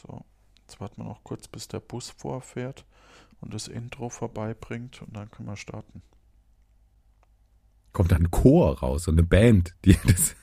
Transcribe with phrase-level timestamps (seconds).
[0.00, 0.24] So,
[0.62, 2.84] jetzt warten wir noch kurz, bis der Bus vorfährt
[3.40, 6.02] und das Intro vorbeibringt und dann können wir starten.
[7.92, 10.36] Kommt dann ein Chor raus und eine Band, die das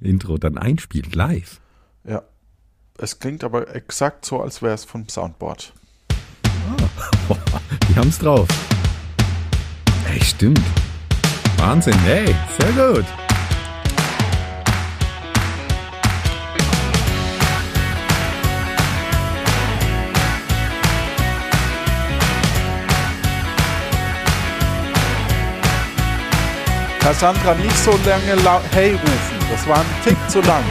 [0.00, 1.60] Intro dann einspielt, live.
[2.04, 2.22] Ja.
[2.98, 5.72] Es klingt aber exakt so, als wäre es vom Soundboard.
[6.10, 6.88] Ah.
[7.88, 8.46] Die haben's drauf.
[10.06, 10.60] Ey, stimmt.
[11.56, 13.06] Wahnsinn, ey, sehr gut.
[27.02, 29.36] Cassandra, nicht so lange la Hey rufen.
[29.50, 30.62] Das war ein Tick zu lang.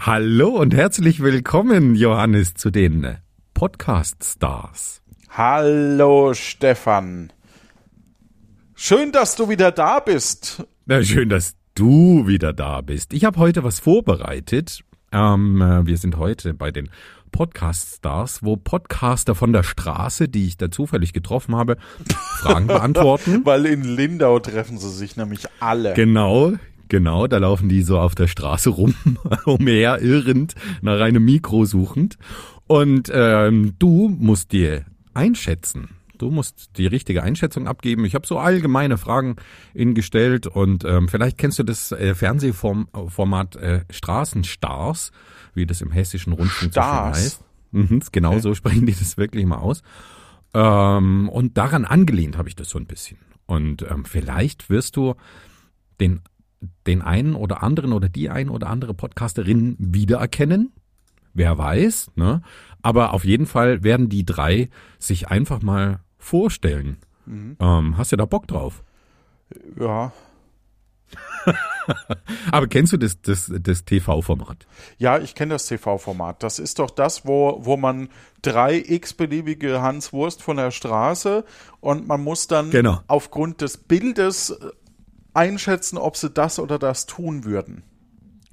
[0.00, 3.18] Hallo und herzlich willkommen, Johannes, zu den
[3.54, 5.00] Podcast Stars.
[5.28, 7.32] Hallo, Stefan.
[8.74, 10.66] Schön, dass du wieder da bist.
[10.86, 13.12] Na, schön, dass du wieder da bist.
[13.12, 14.82] Ich habe heute was vorbereitet.
[15.12, 16.88] Ähm, äh, wir sind heute bei den
[17.30, 21.76] Podcast Stars, wo Podcaster von der Straße, die ich da zufällig getroffen habe,
[22.40, 23.40] Fragen beantworten.
[23.44, 25.94] Weil in Lindau treffen sie sich nämlich alle.
[25.94, 26.52] Genau,
[26.88, 28.94] Genau, da laufen die so auf der Straße rum,
[29.46, 32.18] umher irrend, nach einem Mikro suchend.
[32.66, 35.88] Und ähm, du musst dir einschätzen.
[36.22, 38.04] Du musst die richtige Einschätzung abgeben.
[38.04, 39.34] Ich habe so allgemeine Fragen
[39.74, 45.10] ihnen gestellt und ähm, vielleicht kennst du das äh, Fernsehformat äh, Straßenstars,
[45.54, 47.18] wie das im hessischen Rundfunk Stars.
[47.18, 47.44] so heißt.
[47.72, 48.40] Mhm, genau okay.
[48.40, 49.82] so sprechen die das wirklich mal aus.
[50.54, 53.18] Ähm, und daran angelehnt habe ich das so ein bisschen.
[53.46, 55.16] Und ähm, vielleicht wirst du
[56.00, 56.20] den
[56.86, 60.70] den einen oder anderen oder die ein oder andere Podcasterin wiedererkennen.
[61.34, 62.42] Wer weiß, ne?
[62.80, 64.68] Aber auf jeden Fall werden die drei
[65.00, 66.98] sich einfach mal vorstellen.
[67.26, 67.56] Mhm.
[67.60, 68.82] Ähm, hast du da Bock drauf?
[69.78, 70.12] Ja.
[72.52, 74.66] Aber kennst du das, das, das TV-Format?
[74.98, 76.42] Ja, ich kenne das TV-Format.
[76.42, 78.08] Das ist doch das, wo, wo man
[78.40, 81.44] drei x-beliebige Hans Wurst von der Straße
[81.80, 83.00] und man muss dann genau.
[83.08, 84.56] aufgrund des Bildes
[85.34, 87.82] einschätzen, ob sie das oder das tun würden.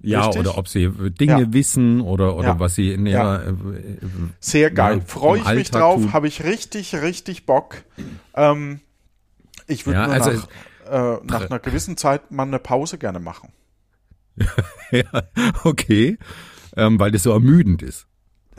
[0.01, 0.39] Ja, Richtig?
[0.39, 1.53] oder ob sie Dinge ja.
[1.53, 2.59] wissen oder, oder ja.
[2.59, 3.43] was sie in ihrer.
[3.43, 3.49] Ja.
[3.49, 3.53] Äh,
[4.39, 5.01] Sehr geil.
[5.05, 7.83] Freue ich mich drauf, habe ich richtig, richtig Bock.
[8.33, 8.79] Ähm,
[9.67, 13.51] ich würde nur also nach, äh, nach einer gewissen Zeit mal eine Pause gerne machen.
[14.91, 15.03] ja,
[15.63, 16.17] okay.
[16.77, 18.07] Ähm, weil das so ermüdend ist.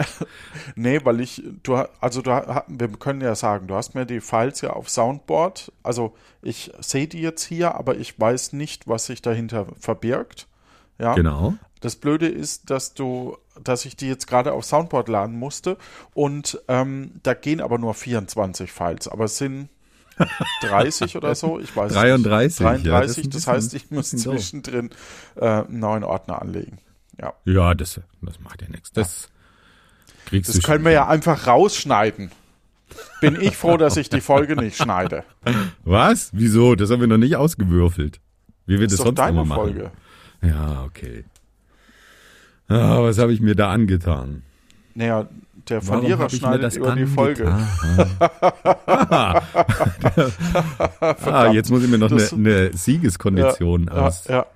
[0.77, 4.61] nee, weil ich, du, also du, wir können ja sagen, du hast mir die Files
[4.61, 9.23] ja auf Soundboard, also ich sehe die jetzt hier, aber ich weiß nicht, was sich
[9.23, 10.49] dahinter verbirgt.
[11.01, 11.15] Ja.
[11.15, 11.55] Genau.
[11.81, 15.79] Das Blöde ist, dass du, dass ich die jetzt gerade auf Soundboard laden musste
[16.13, 19.71] und ähm, da gehen aber nur 24 Files, aber es sind
[20.63, 22.87] 30 oder so, ich weiß 33, nicht.
[22.87, 24.91] 33, ja, das, das heißt, ich muss zwischendrin
[25.37, 26.79] äh, einen neuen Ordner anlegen.
[27.19, 28.93] Ja, ja das, das macht ja nichts.
[28.93, 29.31] Das,
[30.31, 30.41] ja.
[30.41, 32.31] Das können wir ja einfach rausschneiden.
[33.21, 35.25] Bin ich froh, dass ich die Folge nicht schneide.
[35.85, 36.31] Was?
[36.33, 36.75] Wieso?
[36.75, 38.21] Das haben wir noch nicht ausgewürfelt.
[38.67, 39.61] Wie wir das, das sonst deine immer machen.
[39.61, 39.91] Folge.
[40.43, 41.25] Ja, okay.
[42.69, 44.43] Ah, was habe ich mir da angetan?
[44.95, 45.29] Naja,
[45.69, 46.99] der Verlierer schneidet über angetan?
[46.99, 47.49] die Folge.
[51.27, 54.47] ah, jetzt muss ich mir noch eine, eine Siegeskondition ja, aus, ja,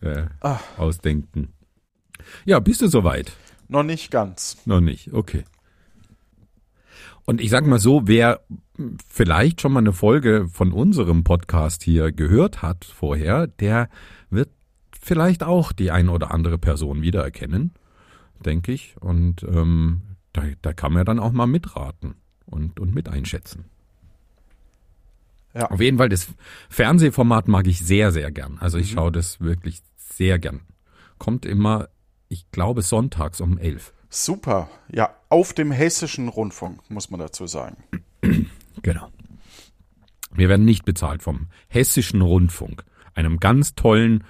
[0.00, 0.24] äh,
[0.76, 1.52] ausdenken.
[2.44, 3.32] Ja, bist du soweit?
[3.68, 4.56] Noch nicht ganz.
[4.64, 5.44] Noch nicht, okay.
[7.24, 8.40] Und ich sag mal so, wer
[9.06, 13.90] vielleicht schon mal eine Folge von unserem Podcast hier gehört hat vorher, der
[14.30, 14.48] wird
[15.08, 17.72] vielleicht auch die eine oder andere Person wiedererkennen,
[18.44, 18.94] denke ich.
[19.00, 20.02] Und ähm,
[20.32, 22.14] da, da kann man dann auch mal mitraten
[22.46, 23.64] und, und mit einschätzen.
[25.54, 25.70] Ja.
[25.70, 26.28] Auf jeden Fall, das
[26.68, 28.58] Fernsehformat mag ich sehr, sehr gern.
[28.60, 28.94] Also ich mhm.
[28.94, 30.60] schaue das wirklich sehr gern.
[31.18, 31.88] Kommt immer
[32.28, 33.92] ich glaube, sonntags um elf.
[34.10, 34.68] Super.
[34.92, 37.76] Ja, auf dem hessischen Rundfunk, muss man dazu sagen.
[38.80, 39.08] Genau.
[40.30, 42.84] Wir werden nicht bezahlt vom hessischen Rundfunk,
[43.14, 44.22] einem ganz tollen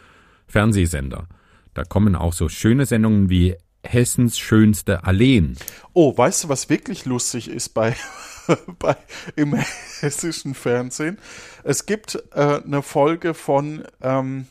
[0.48, 1.28] Fernsehsender.
[1.74, 5.56] Da kommen auch so schöne Sendungen wie Hessens schönste Alleen.
[5.92, 7.94] Oh, weißt du, was wirklich lustig ist bei,
[8.80, 8.96] bei
[9.36, 9.54] im
[10.00, 11.18] hessischen Fernsehen?
[11.62, 14.46] Es gibt äh, eine Folge von ähm,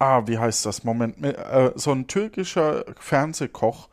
[0.00, 0.82] ah, wie heißt das?
[0.82, 3.88] Moment, äh, so ein türkischer Fernsehkoch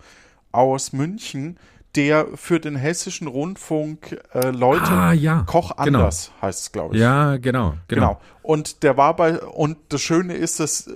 [0.51, 1.60] aus München,
[1.95, 6.00] der für den hessischen Rundfunk äh, Leute ah, ja, Koch genau.
[6.00, 6.42] anders genau.
[6.48, 7.01] heißt es, glaube ich.
[7.01, 8.21] Ja, genau, genau, genau.
[8.42, 10.89] Und der war bei und das Schöne ist, dass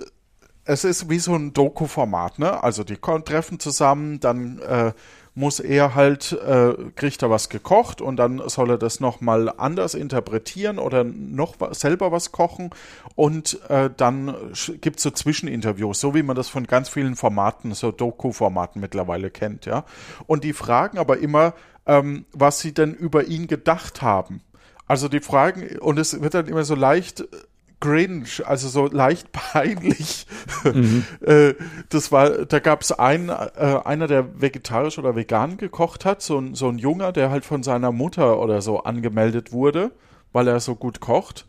[0.64, 2.62] es ist wie so ein Doku-Format, ne?
[2.62, 4.92] Also die treffen zusammen, dann äh,
[5.34, 9.94] muss er halt, äh, kriegt er was gekocht und dann soll er das nochmal anders
[9.94, 12.70] interpretieren oder noch selber was kochen
[13.14, 17.72] und äh, dann gibt es so Zwischeninterviews, so wie man das von ganz vielen Formaten,
[17.72, 19.84] so Doku-Formaten mittlerweile kennt, ja.
[20.26, 21.54] Und die fragen aber immer,
[21.86, 24.42] ähm, was sie denn über ihn gedacht haben.
[24.86, 27.24] Also die Fragen, und es wird dann immer so leicht
[27.82, 30.26] cringe, also so leicht peinlich.
[30.64, 31.04] Mhm.
[31.20, 31.54] Äh,
[31.90, 36.38] das war, da gab es einen, äh, einer, der vegetarisch oder vegan gekocht hat, so
[36.38, 39.90] ein, so ein Junger, der halt von seiner Mutter oder so angemeldet wurde,
[40.32, 41.46] weil er so gut kocht.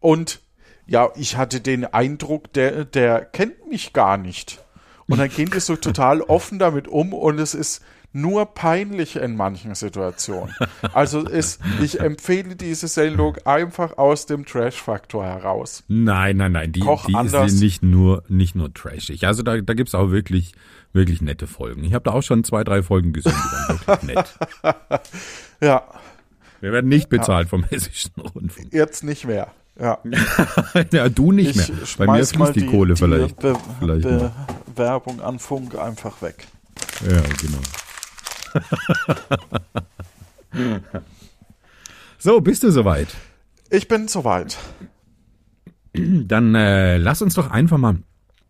[0.00, 0.40] Und
[0.86, 4.62] ja, ich hatte den Eindruck, der, der kennt mich gar nicht.
[5.06, 7.82] Und dann gehen die so total offen damit um und es ist
[8.14, 10.54] nur peinlich in manchen Situationen.
[10.92, 15.82] Also ist, ich empfehle diese Sendung einfach aus dem Trash-Faktor heraus.
[15.88, 17.52] Nein, nein, nein, die, Koch die anders.
[17.52, 19.26] ist nicht nur, nicht nur trashig.
[19.26, 20.52] Also da, da gibt's auch wirklich,
[20.92, 21.82] wirklich nette Folgen.
[21.84, 24.38] Ich habe da auch schon zwei, drei Folgen gesehen, die waren wirklich nett.
[25.60, 25.82] Ja,
[26.60, 28.72] Wir werden nicht bezahlt vom Hessischen Rundfunk.
[28.72, 29.48] jetzt nicht mehr.
[29.76, 29.98] Ja.
[30.92, 31.66] ja, du nicht mehr.
[31.82, 33.40] Ich Bei mir fließt die, Kohle vielleicht.
[33.40, 34.30] Be vielleicht Be.
[34.76, 36.46] Werbung an Funk einfach weg.
[37.08, 37.58] Ja, genau.
[42.18, 43.14] So, bist du soweit?
[43.70, 44.58] Ich bin soweit.
[45.92, 47.98] Dann äh, lass uns doch einfach mal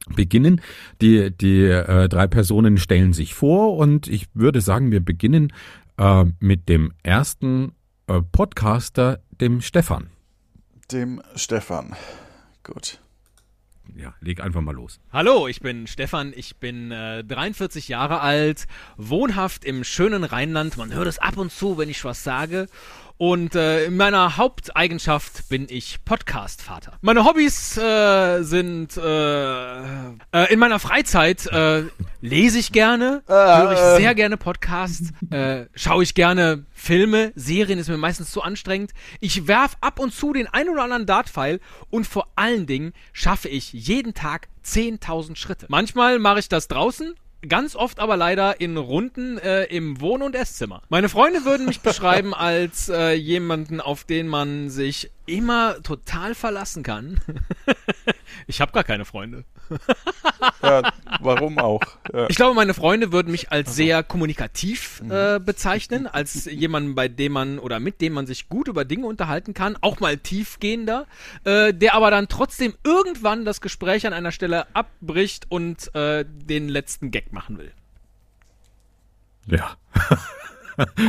[0.08, 0.60] beginnen.
[1.00, 5.52] Die, die äh, drei Personen stellen sich vor und ich würde sagen, wir beginnen
[5.98, 7.72] äh, mit dem ersten
[8.06, 10.08] äh, Podcaster, dem Stefan.
[10.90, 11.94] Dem Stefan.
[12.62, 13.00] Gut.
[13.96, 14.98] Ja, leg einfach mal los.
[15.12, 20.76] Hallo, ich bin Stefan, ich bin äh, 43 Jahre alt, wohnhaft im schönen Rheinland.
[20.76, 22.66] Man hört es ab und zu, wenn ich was sage.
[23.16, 26.98] Und äh, in meiner Haupteigenschaft bin ich Podcast-Vater.
[27.00, 31.84] Meine Hobbys äh, sind äh, äh, in meiner Freizeit äh,
[32.20, 37.88] lese ich gerne, höre ich sehr gerne Podcasts, äh, schaue ich gerne Filme, Serien ist
[37.88, 38.92] mir meistens zu anstrengend.
[39.20, 41.60] Ich werf ab und zu den ein oder anderen Dartpfeil
[41.90, 45.66] und vor allen Dingen schaffe ich jeden Tag 10.000 Schritte.
[45.68, 47.14] Manchmal mache ich das draußen
[47.48, 50.82] Ganz oft aber leider in Runden äh, im Wohn- und Esszimmer.
[50.88, 56.82] Meine Freunde würden mich beschreiben als äh, jemanden, auf den man sich immer total verlassen
[56.82, 57.20] kann.
[58.46, 59.44] ich habe gar keine Freunde.
[60.62, 61.80] Ja, warum auch?
[62.12, 62.28] Ja.
[62.28, 67.32] Ich glaube, meine Freunde würden mich als sehr kommunikativ äh, bezeichnen, als jemanden, bei dem
[67.32, 71.06] man oder mit dem man sich gut über Dinge unterhalten kann, auch mal tiefgehender,
[71.44, 76.68] äh, der aber dann trotzdem irgendwann das Gespräch an einer Stelle abbricht und äh, den
[76.68, 77.72] letzten Gag machen will.
[79.46, 79.76] Ja.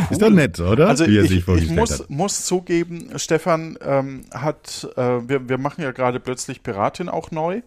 [0.10, 0.88] Ist doch nett, oder?
[0.90, 2.10] Also Wie er ich, sich ich vorgestellt muss, hat.
[2.10, 7.62] muss zugeben, Stefan ähm, hat, äh, wir, wir machen ja gerade plötzlich Piratin auch neu.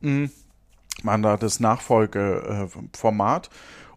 [0.00, 0.30] Mhm.
[1.02, 3.50] Man da das Nachfolgeformat.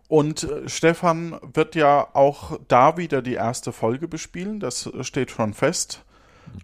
[0.07, 4.59] Und äh, Stefan wird ja auch da wieder die erste Folge bespielen.
[4.59, 6.03] Das steht schon fest.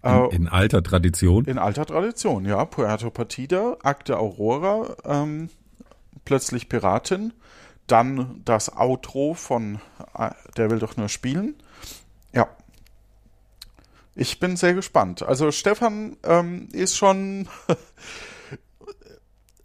[0.02, 1.46] Äh, In, in alter Tradition.
[1.46, 2.64] in alter Tradition, ja.
[2.66, 5.50] Puerto Partida, Akte Aurora, ähm,
[6.26, 7.34] plötzlich Piratin.
[7.88, 9.80] Dann das Outro von
[10.18, 11.56] äh, Der will doch nur spielen.
[12.34, 12.48] Ja.
[14.16, 15.24] Ich bin sehr gespannt.
[15.24, 17.48] Also Stefan ähm, ist schon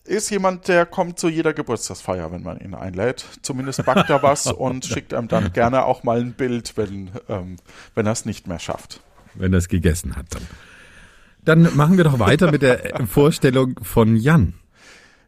[0.09, 3.25] ist jemand, der kommt zu jeder Geburtstagsfeier, wenn man ihn einlädt.
[3.43, 7.57] Zumindest backt er was und schickt einem dann gerne auch mal ein Bild, wenn, ähm,
[7.95, 9.03] wenn er es nicht mehr schafft.
[9.35, 10.47] wenn er es gegessen hat dann.
[11.43, 14.55] Dann machen wir doch weiter mit der Vorstellung von Jan.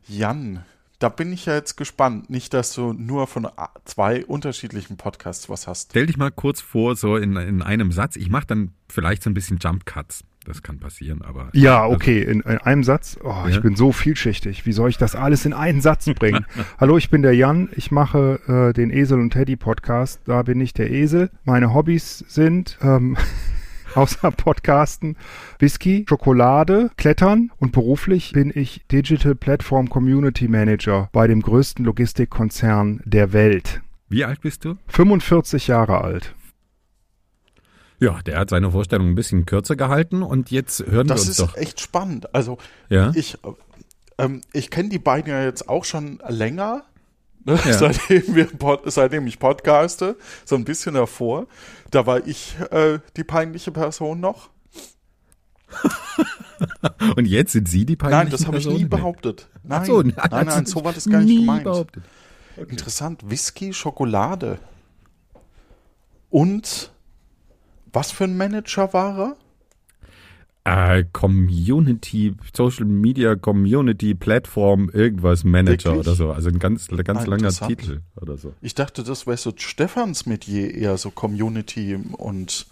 [0.08, 0.64] Jan,
[1.00, 2.30] da bin ich ja jetzt gespannt.
[2.30, 3.48] Nicht, dass du nur von
[3.86, 5.90] zwei unterschiedlichen Podcasts was hast.
[5.90, 8.16] Stell dich mal kurz vor, so in, in einem Satz.
[8.16, 10.22] Ich mache dann vielleicht so ein bisschen Jump Cuts.
[10.44, 11.50] Das kann passieren, aber.
[11.52, 13.18] Ja, okay, in, in einem Satz.
[13.22, 13.48] Oh, Ja.
[13.48, 14.64] ich bin so vielschichtig.
[14.66, 16.46] Wie soll ich das alles in einen Satz bringen?
[16.78, 17.68] Hallo, ich bin der Jan.
[17.76, 20.20] Ich mache äh, den Esel und Teddy Podcast.
[20.26, 21.30] Da bin ich der Esel.
[21.44, 23.16] Meine Hobbys sind ähm,
[23.94, 25.16] außer Podcasten
[25.58, 33.00] Whisky, Schokolade, Klettern und beruflich bin ich Digital Platform Community Manager bei dem größten Logistikkonzern
[33.04, 33.80] der Welt.
[34.08, 34.76] Wie alt bist du?
[34.88, 36.34] 45 Jahre alt.
[38.00, 41.28] Ja, der hat seine Vorstellung ein bisschen kürzer gehalten und jetzt hören Das wir uns
[41.30, 41.56] ist doch.
[41.56, 42.34] echt spannend.
[42.34, 42.56] Also
[42.88, 43.12] Ja?
[43.14, 43.36] ich,
[44.18, 46.84] ähm, ich kenne die beiden ja jetzt auch schon länger.
[47.44, 47.58] Ne?
[47.64, 47.72] Ja.
[47.72, 48.48] Seitdem, wir,
[48.86, 51.46] seitdem ich podcaste, so ein bisschen davor.
[51.90, 54.50] Da war ich äh, die peinliche Person noch.
[57.16, 59.48] Und jetzt sind Sie die peinlichen Nein, das habe ich nie behauptet.
[59.62, 61.64] Nein, so, nein, hast nein, du so war das gar nicht gemeint.
[61.64, 62.02] behauptet.
[62.56, 63.22] Interessant.
[63.30, 64.58] Whisky, Schokolade.
[66.28, 66.92] Und
[67.92, 69.36] was für ein Manager war er?
[70.70, 76.06] Äh, Community, Social Media Community Platform, irgendwas Manager Wirklich?
[76.06, 76.30] oder so.
[76.30, 77.50] Also ein ganz, ganz Ah, langer.
[77.50, 78.54] Titel oder so.
[78.60, 82.66] Ich dachte, das wäre so Stefans Metier, eher so Community und,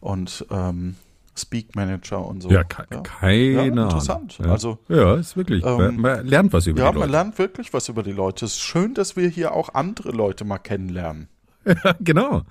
[0.00, 0.94] und ähm,
[1.36, 2.48] Speak Manager und so.
[2.48, 3.84] Ja, ke keine Ja, Ahnung.
[3.84, 4.38] interessant.
[4.38, 4.46] Ja.
[4.52, 5.64] Also, ja, ist wirklich.
[5.64, 7.12] ähm, man, man lernt was über ja, die man Leute.
[7.12, 8.44] lernt wirklich was über die Leute.
[8.44, 11.28] Es ist schön, dass wir hier auch andere Leute mal kennenlernen.
[12.00, 12.42] genau.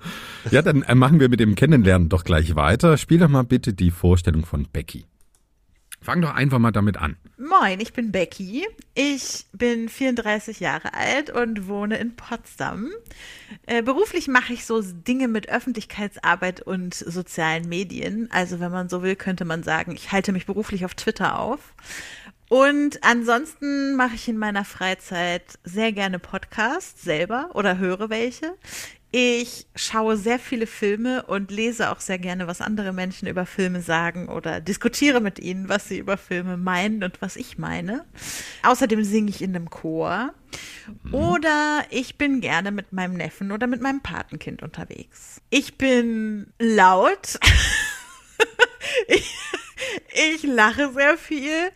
[0.50, 2.96] Ja, dann äh, machen wir mit dem Kennenlernen doch gleich weiter.
[2.96, 5.06] Spiel doch mal bitte die Vorstellung von Becky.
[6.04, 7.16] Fang doch einfach mal damit an.
[7.38, 8.66] Moin, ich bin Becky.
[8.94, 12.90] Ich bin 34 Jahre alt und wohne in Potsdam.
[13.64, 18.28] Äh, beruflich mache ich so Dinge mit Öffentlichkeitsarbeit und sozialen Medien.
[18.30, 21.72] Also wenn man so will, könnte man sagen, ich halte mich beruflich auf Twitter auf.
[22.50, 28.54] Und ansonsten mache ich in meiner Freizeit sehr gerne Podcasts selber oder höre welche.
[29.16, 33.80] Ich schaue sehr viele Filme und lese auch sehr gerne, was andere Menschen über Filme
[33.80, 38.06] sagen oder diskutiere mit ihnen, was sie über Filme meinen und was ich meine.
[38.64, 40.34] Außerdem singe ich in einem Chor.
[41.12, 45.40] Oder ich bin gerne mit meinem Neffen oder mit meinem Patenkind unterwegs.
[45.48, 47.38] Ich bin laut.
[49.06, 49.32] ich,
[50.12, 51.70] ich lache sehr viel.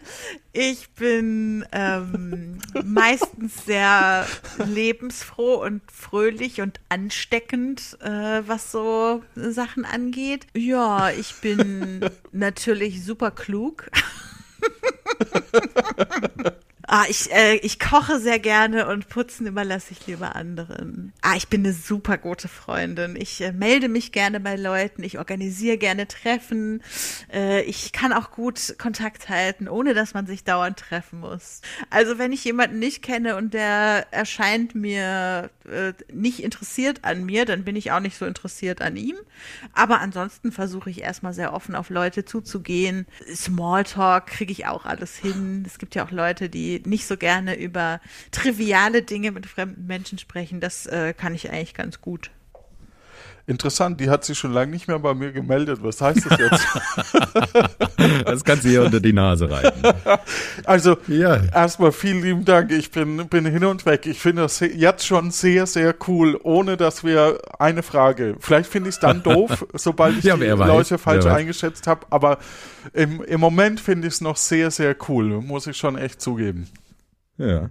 [0.53, 4.27] Ich bin ähm, meistens sehr
[4.65, 10.47] lebensfroh und fröhlich und ansteckend, äh, was so Sachen angeht.
[10.55, 13.91] Ja, ich bin natürlich super klug.
[16.91, 21.13] Ah, ich, äh, ich koche sehr gerne und putzen überlasse ich lieber anderen.
[21.21, 23.15] Ah, ich bin eine super gute Freundin.
[23.15, 25.03] Ich äh, melde mich gerne bei Leuten.
[25.03, 26.83] Ich organisiere gerne Treffen.
[27.31, 31.61] Äh, ich kann auch gut Kontakt halten, ohne dass man sich dauernd treffen muss.
[31.91, 37.45] Also wenn ich jemanden nicht kenne und der erscheint mir äh, nicht interessiert an mir,
[37.45, 39.17] dann bin ich auch nicht so interessiert an ihm.
[39.75, 43.07] Aber ansonsten versuche ich erstmal sehr offen auf Leute zuzugehen.
[43.31, 45.65] Smalltalk kriege ich auch alles hin.
[45.67, 50.19] Es gibt ja auch Leute, die nicht so gerne über triviale Dinge mit fremden Menschen
[50.19, 50.61] sprechen.
[50.61, 52.31] Das äh, kann ich eigentlich ganz gut.
[53.49, 55.79] Interessant, die hat sich schon lange nicht mehr bei mir gemeldet.
[55.83, 56.67] Was heißt das jetzt?
[58.25, 59.83] Das kannst du hier unter die Nase reiten.
[60.65, 61.41] Also, Ja.
[61.55, 62.71] erstmal vielen lieben Dank.
[62.71, 64.07] Ich bin, bin hin und weg.
[64.07, 68.37] Ich finde das jetzt schon sehr, sehr cool, ohne dass wir eine Frage.
[68.39, 72.07] Vielleicht finde ich es dann doof, sobald ich Ja, die weiß, Leute falsch eingeschätzt habe.
[72.11, 72.39] Aber
[72.93, 76.69] im, im Moment finde ich es noch sehr, sehr cool, muss ich schon echt zugeben.
[77.39, 77.71] Ja.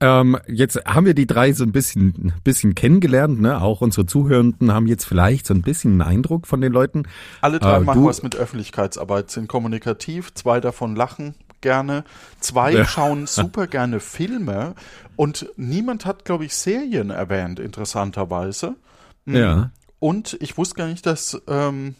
[0.00, 3.60] Ähm, jetzt haben wir die drei so ein bisschen, bisschen kennengelernt, ne?
[3.60, 7.04] Auch unsere Zuhörenden haben jetzt vielleicht so ein bisschen einen Eindruck von den Leuten.
[7.42, 12.04] Alle drei Äh, machen was mit Öffentlichkeitsarbeit, sind kommunikativ, zwei davon lachen gerne,
[12.40, 12.84] zwei Ja.
[12.84, 14.74] schauen super gerne Filme
[15.16, 18.76] und niemand hat, glaube ich, Serien erwähnt, interessanterweise.
[19.24, 19.36] Mhm.
[19.36, 19.70] Ja.
[19.98, 21.94] Und ich wusste gar nicht, dass, ähm,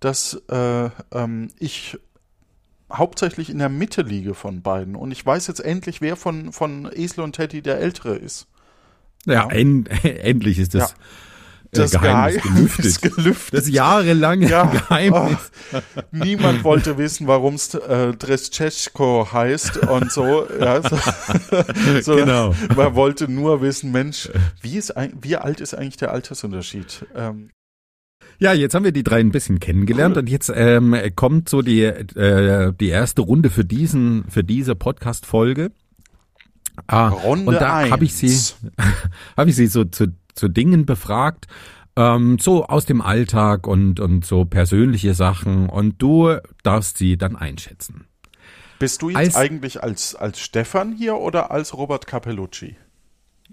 [0.00, 1.98] dass äh, ähm, ich
[2.92, 4.94] hauptsächlich in der Mitte liege von beiden.
[4.96, 8.46] Und ich weiß jetzt endlich, wer von, von Esel und Teddy der Ältere ist.
[9.26, 9.48] Ja, Ja.
[9.50, 10.94] En endlich ist das,
[11.74, 11.84] Ja.
[11.84, 12.84] äh, Geheimnis gelüftet.
[12.84, 13.58] ist gelüftet.
[13.58, 14.64] Das jahrelange Ja.
[14.66, 15.50] Geheimnis.
[15.72, 15.78] Oh,
[16.12, 20.46] niemand wollte wissen, warum es äh, Dreschetschko heißt und so.
[20.60, 20.96] Ja, so,
[22.02, 22.54] so Genau.
[22.76, 24.30] Man wollte nur wissen, Mensch,
[24.62, 27.04] wie, ist, wie alt ist eigentlich der Altersunterschied?
[27.16, 27.50] Ähm,
[28.38, 31.82] Ja, jetzt haben wir die drei ein bisschen kennengelernt und jetzt ähm, kommt so die,
[31.84, 35.72] äh, die erste Runde für diesen, für diese Podcast-Folge.
[36.86, 38.54] Ah, Runde und da habe ich sie,
[39.36, 41.46] habe ich sie so zu, zu Dingen befragt,
[41.96, 47.36] ähm, so aus dem Alltag und, und so persönliche Sachen und du darfst sie dann
[47.36, 48.06] einschätzen.
[48.78, 52.76] Bist du jetzt Als- eigentlich als, als Stefan hier oder als Robert Capellucci?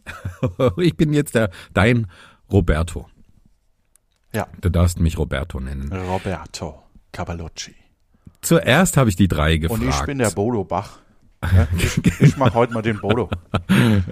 [0.77, 2.07] Ich bin jetzt der, dein
[2.51, 3.07] Roberto.
[4.33, 5.91] Ja, Du darfst mich Roberto nennen.
[5.93, 7.75] Roberto Capellucci.
[8.41, 9.81] Zuerst habe ich die drei gefragt.
[9.81, 10.99] Und ich bin der Bodo Bach.
[11.77, 13.29] Ich ich mache heute mal den Bodo.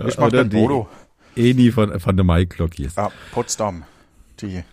[0.06, 0.90] Ich mache den Bodo.
[1.36, 2.98] Eni von, von der Maiklockies.
[2.98, 3.84] Ah, Potsdam.
[4.42, 4.64] Die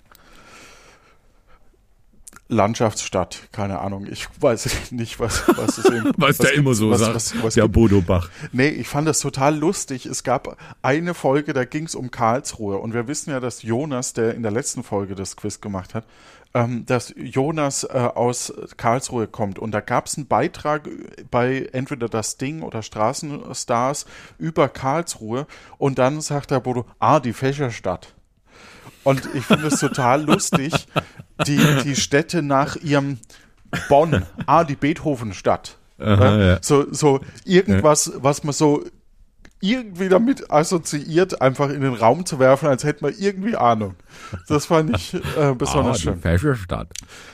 [2.48, 3.48] Landschaftsstadt.
[3.52, 4.06] Keine Ahnung.
[4.10, 7.54] Ich weiß nicht, was, was es in, Was, der immer so was, sagt, Was, was,
[7.54, 7.74] der gibt.
[7.74, 8.30] Bodo Bach.
[8.52, 10.06] Nee, ich fand das total lustig.
[10.06, 12.78] Es gab eine Folge, da ging es um Karlsruhe.
[12.78, 16.04] Und wir wissen ja, dass Jonas, der in der letzten Folge das Quiz gemacht hat,
[16.54, 19.58] ähm, dass Jonas äh, aus Karlsruhe kommt.
[19.58, 20.88] Und da gab es einen Beitrag
[21.30, 24.06] bei entweder das Ding oder Straßenstars
[24.38, 25.46] über Karlsruhe.
[25.76, 28.14] Und dann sagt der Bodo, ah, die Fächerstadt.
[29.04, 30.73] Und ich finde es total lustig,
[31.47, 33.18] die, die Städte nach ihrem
[33.88, 35.78] Bonn, ah, die Beethovenstadt.
[35.99, 36.59] Aha, Ja, ja.
[36.62, 38.85] So, so irgendwas, was man so
[39.61, 43.97] irgendwie damit assoziiert, einfach in den Raum zu werfen, als hätte man irgendwie Ahnung.
[44.47, 46.14] Das fand ich äh, besonders ah, schön.
[46.14, 46.88] Die Fächerstadt.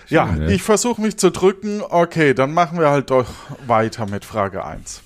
[0.08, 1.82] Ja, Schön, ich versuche mich zu drücken.
[1.82, 3.26] Okay, dann machen wir halt doch
[3.66, 5.02] weiter mit Frage 1.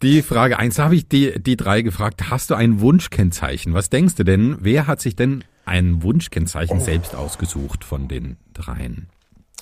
[0.00, 2.30] Die Frage eins habe ich die, die drei gefragt.
[2.30, 3.72] Hast du ein Wunschkennzeichen?
[3.72, 4.56] Was denkst du denn?
[4.60, 9.08] Wer hat sich denn ein Wunschkennzeichen selbst ausgesucht von den dreien?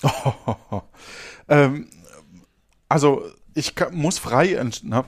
[1.49, 1.87] Ähm,
[2.87, 5.03] also, ich kann, muss frei entscheiden.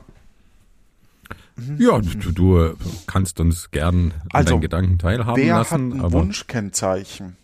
[1.78, 2.76] Ja, du, du
[3.08, 5.94] kannst uns gern an Also, deinen Gedanken teilhaben Wer lassen.
[6.00, 7.38] hat ein Wunschkennzeichen?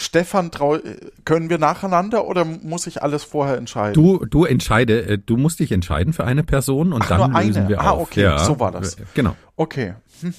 [0.00, 0.50] Stefan,
[1.26, 3.92] können wir nacheinander oder muss ich alles vorher entscheiden?
[3.94, 7.40] du, du entscheide, äh, du musst dich entscheiden für eine Person und Ach, dann nur
[7.42, 7.68] lösen eine.
[7.68, 8.02] wir Ah, auf.
[8.08, 8.96] okay, so war das.
[9.14, 9.36] Genau.
[9.56, 9.94] Okay.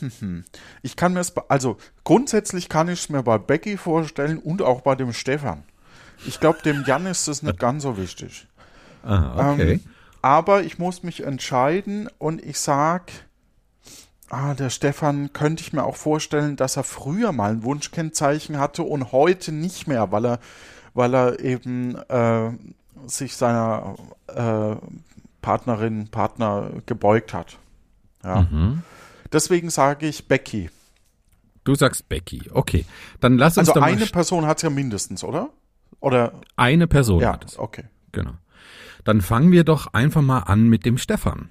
[0.84, 4.82] Ich kann mir es, also grundsätzlich kann ich es mir bei Becky vorstellen und auch
[4.82, 5.64] bei dem Stefan.
[6.26, 8.48] Ich glaube, dem Jan ist das nicht ganz so wichtig.
[9.04, 9.74] Ah, okay.
[9.74, 9.80] Ähm,
[10.22, 13.12] aber ich muss mich entscheiden und ich sag,
[14.32, 18.84] ah, der Stefan könnte ich mir auch vorstellen, dass er früher mal ein Wunschkennzeichen hatte
[18.84, 20.40] und heute nicht mehr, weil er,
[20.94, 22.52] weil er eben äh,
[23.08, 23.96] sich seiner
[24.28, 24.76] äh,
[25.42, 27.58] Partnerin, Partner gebeugt hat.
[28.24, 28.48] Ja.
[28.50, 28.84] Mhm.
[29.32, 30.70] Deswegen sage ich Becky.
[31.64, 32.44] Du sagst Becky.
[32.52, 32.86] Okay.
[33.20, 35.50] Dann lass uns Also eine Person hat es ja mindestens, oder?
[36.00, 37.60] Oder eine Person ja, hat es.
[37.60, 37.86] okay.
[38.12, 38.34] Genau.
[39.04, 41.50] Dann fangen wir doch einfach mal an mit dem Stefan.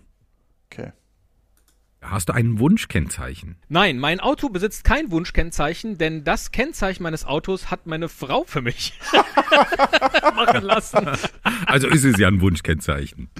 [2.10, 3.54] Hast du ein Wunschkennzeichen?
[3.68, 8.62] Nein, mein Auto besitzt kein Wunschkennzeichen, denn das Kennzeichen meines Autos hat meine Frau für
[8.62, 8.98] mich
[10.34, 11.08] machen lassen.
[11.66, 13.30] Also ist es ja ein Wunschkennzeichen.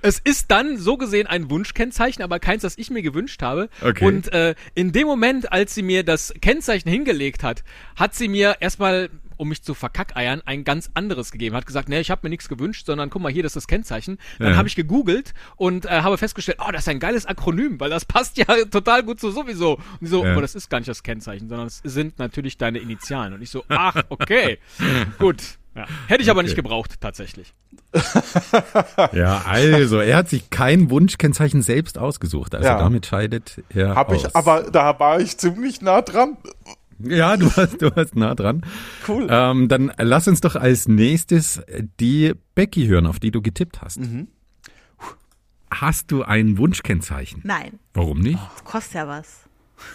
[0.00, 3.68] Es ist dann so gesehen ein Wunschkennzeichen, aber keins, das ich mir gewünscht habe.
[3.82, 4.06] Okay.
[4.06, 7.64] Und äh, in dem Moment, als sie mir das Kennzeichen hingelegt hat,
[7.96, 11.56] hat sie mir erstmal, um mich zu verkackeiern, ein ganz anderes gegeben.
[11.56, 13.66] Hat gesagt, nee, ich habe mir nichts gewünscht, sondern guck mal, hier, das ist das
[13.68, 14.18] Kennzeichen.
[14.38, 14.56] Dann Ja.
[14.56, 18.04] habe ich gegoogelt und äh, habe festgestellt, oh, das ist ein geiles Akronym, weil das
[18.06, 19.78] passt ja total gut zu sowieso.
[20.00, 20.32] Und so, Ja.
[20.32, 23.34] aber das ist gar nicht das Kennzeichen, sondern es sind natürlich deine Initialen.
[23.34, 24.58] Und ich so, ach, okay,
[25.18, 25.42] gut.
[25.74, 25.84] Ja.
[26.06, 26.46] Hätte ich aber Okay.
[26.46, 27.52] nicht gebraucht, tatsächlich.
[29.12, 32.54] Ja, also, er hat sich kein Wunschkennzeichen selbst ausgesucht.
[32.54, 32.78] Also Ja.
[32.78, 34.24] damit scheidet er Habe aus.
[34.24, 36.36] ich, aber da war ich ziemlich nah dran.
[36.98, 38.62] Ja, du warst, du warst nah dran.
[39.06, 39.26] Cool.
[39.30, 41.62] Ähm, dann lass uns doch als nächstes
[42.00, 44.00] die Becky hören, auf die du getippt hast.
[44.00, 44.28] Mhm.
[45.70, 47.40] Hast du ein Wunschkennzeichen?
[47.44, 48.38] Nein, Warum nicht?
[48.54, 49.45] das kostet ja was.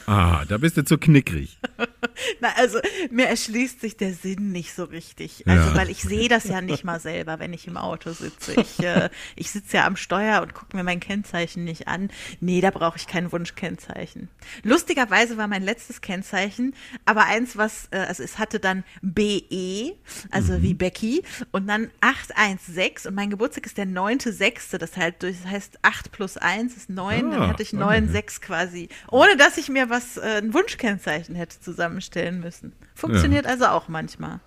[0.06, 1.58] Ah, da bist du zu knickrig.
[2.40, 5.44] Na, also mir erschließt sich der Sinn nicht so richtig.
[5.48, 5.76] Also Ja.
[5.76, 8.60] weil ich sehe das ja nicht mal selber, wenn ich im Auto sitze.
[8.60, 12.10] Ich, äh, ich sitze ja am Steuer und gucke mir mein Kennzeichen nicht an.
[12.40, 14.30] Nee, da brauche ich kein Wunschkennzeichen.
[14.64, 19.94] Lustigerweise war mein letztes Kennzeichen, aber eins, was, äh, also es hatte dann BE,
[20.32, 25.80] also wie Becky, und dann 816 und mein Geburtstag ist der 9.6., das, das heißt
[25.82, 27.84] 8 plus 1 ist 9, Ah, dann hatte ich okay.
[27.84, 28.90] 9,6 quasi.
[29.10, 32.74] Ohne dass ich mir was, äh, ein Wunschkennzeichen hätte zusammenstellen müssen.
[32.96, 34.40] Funktioniert also auch manchmal.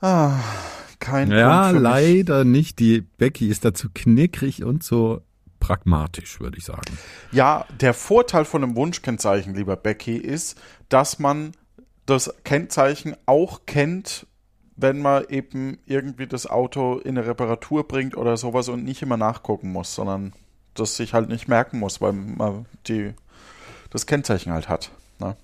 [0.00, 1.82] Kein Ja, Punkt für mich.
[1.82, 2.78] leider nicht.
[2.78, 5.22] Die Becky ist dazu knickrig und so
[5.60, 6.96] pragmatisch, würde ich sagen.
[7.32, 11.52] Ja, der Vorteil von einem Wunschkennzeichen, lieber Becky, ist, dass man
[12.06, 14.26] das Kennzeichen auch kennt,
[14.76, 19.16] wenn man eben irgendwie das Auto in eine Reparatur bringt oder sowas und nicht immer
[19.16, 20.32] nachgucken muss, sondern
[20.74, 23.12] das sich halt nicht merken muss, weil man die,
[23.90, 24.90] das Kennzeichen halt hat.
[25.18, 25.36] Ne?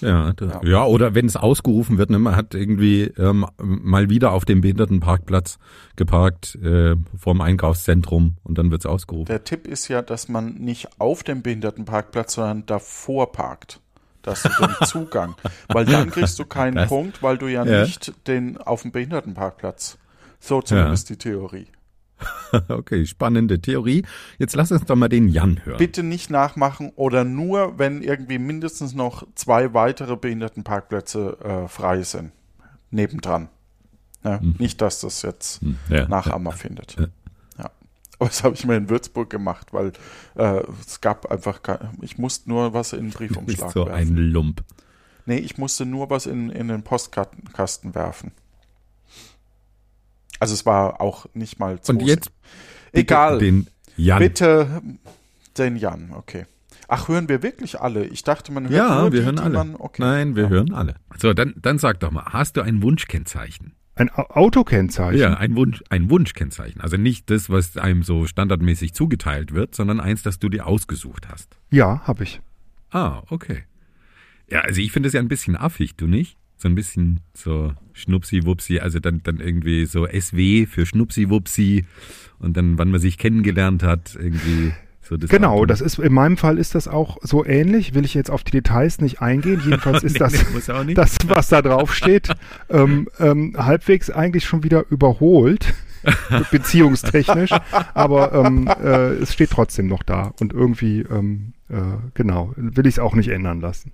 [0.00, 0.60] Ja, da, Ja.
[0.64, 0.84] ja.
[0.86, 5.58] oder wenn es ausgerufen wird, ne, man hat irgendwie ähm, mal wieder auf dem Behindertenparkplatz
[5.96, 9.26] geparkt äh, vorm Einkaufszentrum und dann wird es ausgerufen.
[9.26, 13.80] Der Tipp ist ja, dass man nicht auf dem Behindertenparkplatz, sondern davor parkt.
[14.22, 15.34] Da hast du den Zugang.
[15.68, 17.82] Weil dann kriegst du keinen Das- Punkt, weil du ja, Ja.
[17.82, 19.98] nicht den auf dem Behindertenparkplatz.
[20.40, 21.66] So zumindest die Theorie.
[22.68, 24.04] Okay, spannende Theorie.
[24.38, 25.78] Jetzt lass uns doch mal den Jan hören.
[25.78, 32.30] Bitte nicht nachmachen oder nur, wenn irgendwie mindestens noch zwei weitere Behindertenparkplätze äh, frei sind.
[32.90, 33.48] Nebendran.
[34.22, 36.08] Ja, Nicht, dass das jetzt Hm, ja.
[36.08, 36.96] Nachahmer findet.
[36.98, 37.06] Ja.
[37.58, 37.70] Ja.
[38.18, 39.92] Aber das habe ich mir in Würzburg gemacht, weil
[40.36, 43.94] äh, es gab einfach, kein, ich musste nur was in den Briefumschlag so werfen.
[44.00, 44.62] ein Lump.
[45.26, 48.30] Nee, ich musste nur was in, in den Postkasten werfen.
[50.40, 52.30] Also es war auch nicht mal zu Und jetzt
[52.92, 53.38] Egal.
[53.38, 53.66] den
[53.96, 54.18] Jan.
[54.18, 54.82] Bitte
[55.58, 56.46] den Jan, okay.
[56.88, 58.04] Ach, hören wir wirklich alle?
[58.06, 59.54] Ich dachte, man hört Ja, nur wir die, hören die alle.
[59.54, 60.02] Man, okay.
[60.02, 60.48] Nein, wir Ja.
[60.50, 60.96] hören alle.
[61.16, 63.72] So, dann, dann sag doch mal, hast du ein Wunschkennzeichen?
[63.96, 65.20] Ein Au- Autokennzeichen.
[65.20, 66.80] Ja, ein Wunsch, ein Wunschkennzeichen.
[66.80, 71.28] Also nicht das, was einem so standardmäßig zugeteilt wird, sondern eins, das du dir ausgesucht
[71.30, 71.56] hast.
[71.70, 72.40] Ja, habe ich.
[72.90, 73.62] Ah, okay.
[74.50, 76.36] Ja, also ich finde es ja ein bisschen affig, du nicht?
[76.64, 81.84] So ein bisschen so Schnupsi-Wupsi, also dann, dann irgendwie so SW für Schnupsi-Wupsi
[82.38, 84.72] und dann, wann man sich kennengelernt hat, irgendwie
[85.02, 85.66] so das Genau, Datum.
[85.68, 87.94] das ist in meinem Fall ist das auch so ähnlich.
[87.94, 89.60] Will ich jetzt auf die Details nicht eingehen.
[89.62, 90.96] Jedenfalls ist Nee, das, nee, muss auch nicht.
[90.96, 92.30] das, was da drauf steht,
[92.70, 95.74] ähm, ähm, halbwegs eigentlich schon wieder überholt,
[96.50, 97.50] beziehungstechnisch.
[97.92, 101.74] Aber ähm, äh, es steht trotzdem noch da und irgendwie ähm, äh,
[102.14, 103.92] genau will ich es auch nicht ändern lassen.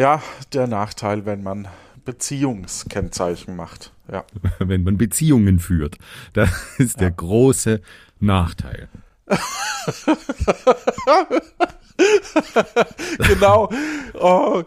[0.00, 0.22] Ja,
[0.54, 1.68] der Nachteil, wenn man
[2.06, 3.92] Beziehungskennzeichen macht.
[4.10, 4.24] Ja.
[4.58, 5.98] wenn man Beziehungen führt.
[6.32, 7.82] Das ist der große
[8.18, 8.88] Nachteil.
[13.18, 13.68] genau.
[14.14, 14.62] Oh,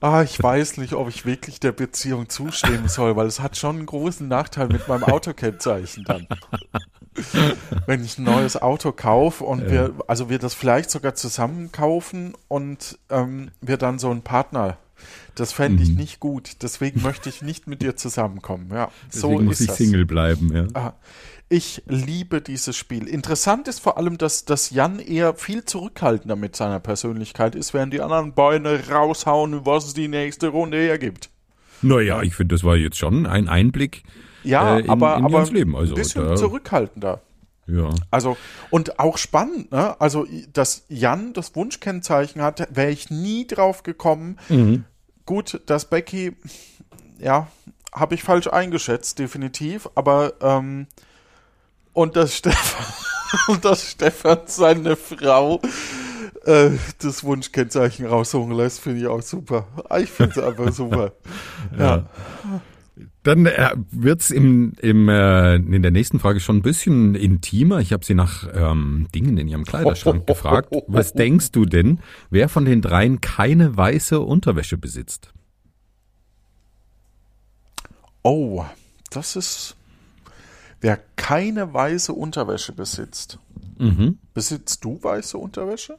[0.00, 3.78] ah, ich weiß nicht, ob ich wirklich der Beziehung zustimmen soll, weil es hat schon
[3.78, 6.28] einen großen Nachteil mit meinem Autokennzeichen dann.
[7.86, 12.34] Wenn ich ein neues Auto kaufe und wir, also wir das vielleicht sogar zusammen kaufen
[12.48, 14.78] und ähm, wir dann so einen Partner.
[15.34, 16.62] Das fände ich nicht gut.
[16.62, 18.70] Deswegen möchte ich nicht mit dir zusammenkommen.
[18.72, 19.76] Ja, Deswegen so muss ich das.
[19.76, 20.50] Single bleiben.
[20.54, 20.66] Ja.
[20.72, 20.92] Ah,
[21.48, 23.06] Ich liebe dieses Spiel.
[23.06, 27.92] Interessant ist vor allem, dass, dass Jan eher viel zurückhaltender mit seiner Persönlichkeit ist, während
[27.92, 31.28] die anderen Beine raushauen, was die nächste Runde hergibt.
[31.82, 34.02] Naja, ich finde, das war jetzt schon ein Einblick
[34.46, 35.76] Ja, äh, in, aber, in aber Leben.
[35.76, 37.20] Also, ein bisschen da, zurückhaltender.
[37.66, 37.90] ja.
[38.10, 38.36] Also,
[38.70, 40.00] und auch spannend, ne?
[40.00, 44.38] Also, dass Jan das Wunschkennzeichen hat, wäre ich nie drauf gekommen.
[45.26, 46.36] Gut, dass Becky,
[47.18, 47.48] ja,
[47.92, 50.86] habe ich falsch eingeschätzt, definitiv, aber, ähm,
[51.92, 52.86] und dass Stefan,
[53.48, 55.60] und dass Stefan seine Frau
[56.44, 59.66] äh, das Wunschkennzeichen rausholen lässt, finde ich auch super.
[59.98, 61.12] Ich finde es einfach super.
[61.78, 62.04] Ja.
[63.22, 67.80] Dann äh, wird's im, im, äh, in der nächsten Frage schon ein bisschen intimer.
[67.80, 70.74] Ich habe sie nach ähm, Dingen in ihrem Kleiderschrank gefragt.
[70.86, 71.98] Was denkst du denn,
[72.30, 75.32] wer von den dreien keine weiße Unterwäsche besitzt?
[78.22, 78.64] Oh,
[79.10, 79.76] das ist.
[80.80, 83.38] Wer keine weiße Unterwäsche besitzt.
[83.78, 84.18] Mhm.
[84.34, 85.98] Besitzt du weiße Unterwäsche?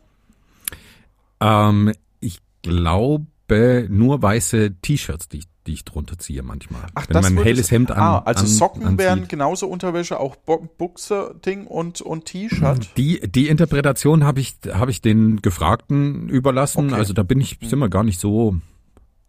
[1.39, 6.81] Ähm, ich glaube nur weiße T-Shirts, die, ich- die ich drunter ziehe manchmal.
[7.07, 8.97] Wenn man ein würde helles es- Hemd an Ah, also an, Socken anzieht.
[8.99, 12.89] wären genauso Unterwäsche, auch Bo Buchse-Ding und, und T-Shirt.
[12.97, 16.87] Die, die Interpretation habe ich, habe ich den Gefragten überlassen.
[16.87, 16.95] Okay.
[16.95, 18.55] Also da bin ich, sind wir gar nicht so,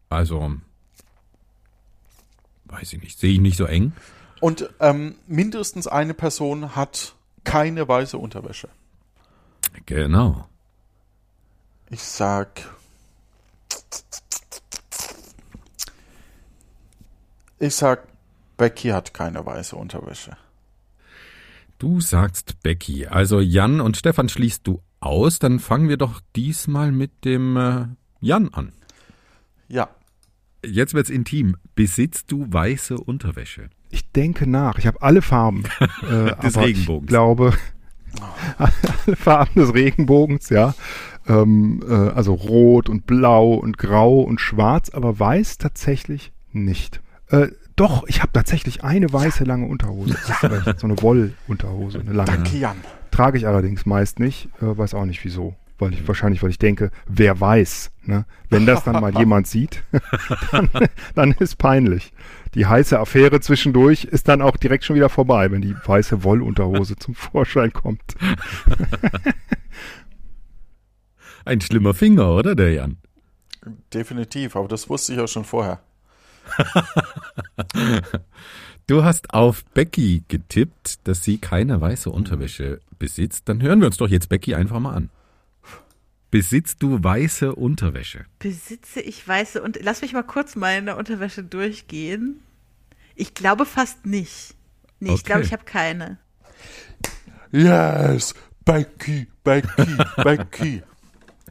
[0.09, 0.53] also,
[2.67, 3.93] weiß ich nicht, sehe ich nicht so eng.
[4.41, 8.69] Und ähm, mindestens eine Person hat keine weiße Unterwäsche.
[9.87, 10.47] Genau.
[11.91, 12.69] Ich sag.
[17.59, 18.07] Ich sag,
[18.57, 20.37] Becky hat keine weiße Unterwäsche.
[21.79, 23.07] Du sagst Becky.
[23.07, 25.39] Also Jan und Stefan schließt du aus.
[25.39, 27.87] Dann fangen wir doch diesmal mit dem äh,
[28.21, 28.73] Jan an.
[29.69, 29.89] Ja.
[30.65, 31.57] Jetzt wird's intim.
[31.77, 33.71] Besitzt du weiße Unterwäsche?
[33.91, 34.79] Ich denke nach.
[34.79, 35.65] Ich habe alle Farben.
[36.03, 37.05] Äh, Des aber Regenbogens.
[37.05, 37.53] Ich glaube,
[38.57, 40.75] alle Farben des Regenbogens, ja.
[41.27, 47.03] Ähm, äh, also rot und blau und grau und schwarz, aber weiß tatsächlich nicht.
[47.31, 50.17] Äh, doch, ich habe tatsächlich eine weiße lange Unterhose.
[50.27, 52.31] Hast du recht, so eine Wollunterhose, eine lange.
[52.31, 52.77] Danke, Jan.
[53.11, 55.55] Trage ich allerdings meist nicht, äh, weiß auch nicht wieso.
[55.79, 58.25] Weil ich wahrscheinlich, weil ich denke, wer weiß, ne?
[58.51, 59.85] Wenn das dann mal jemand sieht,
[60.51, 60.69] dann,
[61.15, 62.13] dann ist peinlich.
[62.55, 66.97] Die heiße Affäre zwischendurch ist dann auch direkt schon wieder vorbei, wenn die weiße Wollunterhose
[66.97, 68.17] zum Vorschein kommt.
[71.45, 72.97] Ein schlimmer Finger, oder der Jan?
[73.95, 75.81] Definitiv, aber das wusste ich auch schon vorher.
[78.87, 83.49] Du hast auf Becky getippt, dass sie keine weiße Unterwäsche besitzt.
[83.49, 85.11] Dann hören wir uns doch jetzt Becky einfach mal an.
[86.31, 88.25] Besitzt du weiße Unterwäsche?
[88.39, 92.41] Besitze ich weiße und lass mich mal kurz meine Unterwäsche durchgehen.
[93.15, 94.55] Ich glaube fast nicht.
[95.01, 95.23] Nee, ich Okay.
[95.25, 96.19] glaube, ich habe keine.
[97.51, 98.35] Yes,
[98.65, 100.83] Becky, Becky, Becky.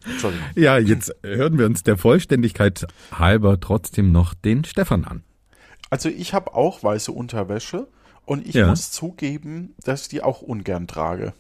[0.09, 0.47] Entschuldigung.
[0.55, 5.23] Ja, jetzt hören wir uns der Vollständigkeit halber trotzdem noch den Stefan an.
[5.89, 7.87] Also ich habe auch weiße Unterwäsche
[8.25, 8.67] und ich Ja.
[8.67, 11.33] muss zugeben, dass ich die auch ungern trage.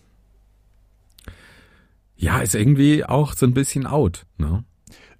[2.15, 4.25] Ja, ist irgendwie auch so ein bisschen out.
[4.37, 4.63] Ne?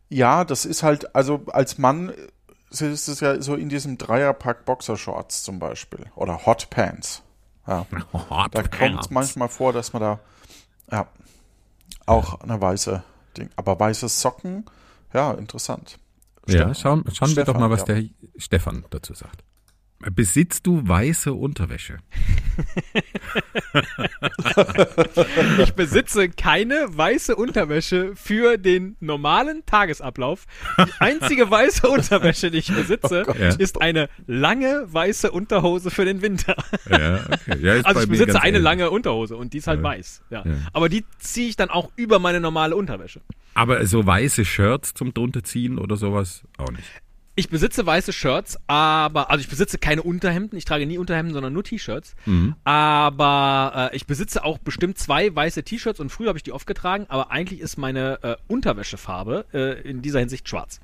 [0.09, 2.11] Ja, das ist halt, also als Mann
[2.69, 7.21] ist es ja so in diesem Dreierpack Boxershorts zum Beispiel oder Hot Pants.
[7.67, 7.85] Ja,
[8.51, 10.19] da kommt es manchmal vor, dass man da
[10.91, 11.07] ja
[12.05, 13.03] auch eine weiße
[13.37, 14.65] Ding, aber weiße Socken,
[15.13, 15.99] ja, interessant.
[16.47, 16.75] Ja, Stefan.
[16.75, 17.95] schauen, schauen wir doch Stefan, mal, was ja.
[17.95, 18.05] der
[18.37, 19.43] Stefan dazu sagt.
[20.13, 21.97] Besitzt du weiße Unterwäsche?
[25.59, 30.45] Ich besitze keine weiße Unterwäsche für den normalen Tagesablauf.
[30.79, 36.21] Die einzige weiße Unterwäsche, die ich besitze, Oh ist eine lange weiße Unterhose für den
[36.21, 36.55] Winter.
[36.89, 37.57] Ja, okay.
[37.61, 38.63] Ja, Also ich besitze eine ähnlich.
[38.63, 39.83] lange Unterhose und die ist halt Ja.
[39.83, 40.21] weiß.
[40.29, 40.43] Ja.
[40.45, 40.51] Ja.
[40.73, 43.21] Aber die ziehe ich dann auch über meine normale Unterwäsche.
[43.53, 46.87] Aber so weiße Shirts zum drunterziehen oder sowas auch nicht.
[47.39, 51.53] Ich besitze weiße Shirts, aber, also ich besitze keine Unterhemden, ich trage nie Unterhemden, sondern
[51.53, 52.15] nur T-Shirts.
[52.25, 52.55] Mhm.
[52.63, 56.65] Aber äh, ich besitze auch bestimmt zwei weiße T-Shirts und früher habe ich die oft
[56.65, 60.79] getragen, aber eigentlich ist meine äh, Unterwäschefarbe äh, in dieser Hinsicht schwarz.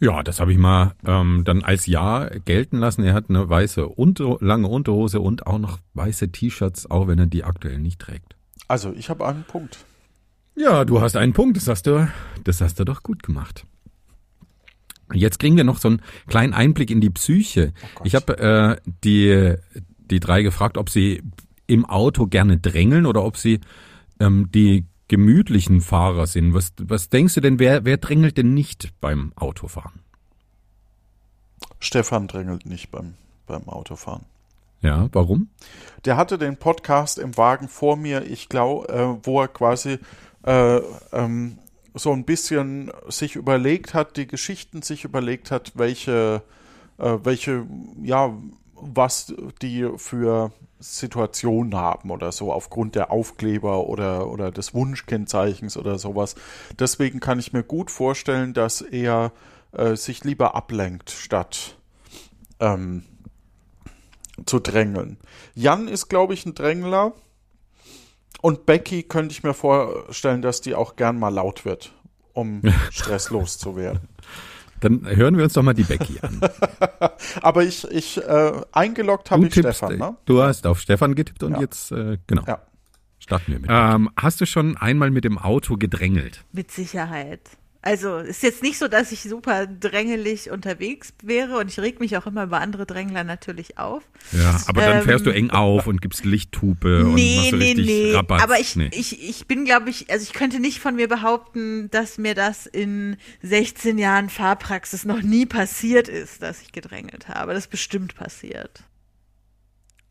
[0.00, 3.04] Ja, das habe ich mal ähm, dann als Ja gelten lassen.
[3.04, 7.26] Er hat eine weiße Unter lange Unterhose und auch noch weiße T-Shirts, auch wenn er
[7.26, 8.34] die aktuell nicht trägt.
[8.66, 9.84] Also, ich habe einen Punkt.
[10.56, 12.08] Ja, du hast einen Punkt, das hast du,
[12.42, 13.66] das hast du doch gut gemacht.
[15.14, 17.72] Jetzt kriegen wir noch so einen kleinen Einblick in die Psyche.
[17.94, 18.06] Gott.
[18.06, 19.54] ich habe äh, die,
[19.98, 21.22] die drei gefragt, ob sie
[21.66, 23.60] im Auto gerne drängeln oder ob sie
[24.20, 26.54] ähm, die gemütlichen Fahrer sind.
[26.54, 30.00] Was, was denkst du denn, wer, wer drängelt denn nicht beim Autofahren?
[31.80, 33.14] Stefan drängelt nicht beim,
[33.46, 34.24] beim Autofahren.
[34.80, 35.48] Ja, warum?
[36.04, 39.98] Der hatte den Podcast im Wagen vor mir, ich glaube, äh, wo er quasi
[40.44, 40.76] äh,
[41.12, 41.58] ähm,
[41.94, 46.42] so ein bisschen sich überlegt hat, die Geschichten sich überlegt hat, welche,
[46.98, 47.66] äh, welche,
[48.02, 48.34] ja,
[48.74, 55.98] was die für Situationen haben oder so aufgrund der Aufkleber oder, oder des Wunschkennzeichens oder
[55.98, 56.34] sowas.
[56.78, 59.32] Deswegen kann ich mir gut vorstellen, dass er
[59.72, 61.76] äh, sich lieber ablenkt, statt
[62.58, 63.04] ähm,
[64.46, 65.18] zu drängeln.
[65.54, 67.12] Jan ist, glaube ich, ein Drängler.
[68.40, 71.92] Und Becky könnte ich mir vorstellen, dass die auch gern mal laut wird,
[72.32, 74.08] um stresslos zu werden.
[74.80, 76.40] Dann hören wir uns doch mal die Becky an.
[77.42, 80.16] Aber ich, ich äh, eingeloggt habe ich tippst, Stefan, ne?
[80.24, 81.60] Du hast auf Stefan getippt und Ja.
[81.60, 82.42] jetzt, äh, genau.
[82.48, 82.60] Ja.
[83.20, 83.70] Starten wir mit.
[83.72, 86.44] Ähm, hast du schon einmal mit dem Auto gedrängelt?
[86.50, 87.42] Mit Sicherheit.
[87.84, 92.16] Also ist jetzt nicht so, dass ich super drängelig unterwegs wäre und ich reg mich
[92.16, 94.04] auch immer über andere Drängler natürlich auf.
[94.30, 97.56] Ja, aber dann Ähm, fährst du eng auf und gibst Lichthupe und nee, machst so
[97.56, 98.12] nee, richtig nee.
[98.14, 98.40] Rabatz.
[98.40, 98.90] Aber ich, Nee.
[98.92, 102.66] ich, ich bin, glaube ich, also ich könnte nicht von mir behaupten, dass mir das
[102.66, 107.52] in 16 Jahren Fahrpraxis noch nie passiert ist, dass ich gedrängelt habe.
[107.52, 108.84] Das ist bestimmt passiert.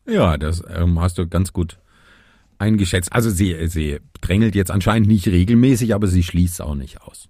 [0.06, 1.78] Ja, das ähm, hast du ganz gut
[2.58, 3.12] eingeschätzt.
[3.12, 7.28] Also sie, sie drängelt jetzt anscheinend nicht regelmäßig, aber sie schließt auch nicht aus.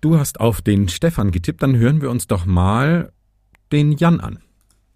[0.00, 3.12] Du hast auf den Stefan getippt, dann hören wir uns doch mal
[3.72, 4.38] den Jan an.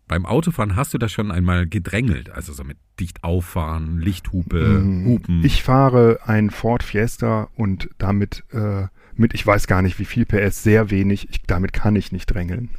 [0.06, 5.44] Beim Autofahren hast du das schon einmal gedrängelt, also so mit dicht auffahren, Lichthupe, Hupen.
[5.44, 10.24] Ich fahre ein Ford Fiesta und damit äh, mit, ich weiß gar nicht wie viel
[10.24, 11.28] PS, sehr wenig.
[11.30, 12.70] Ich, damit kann ich nicht drängeln.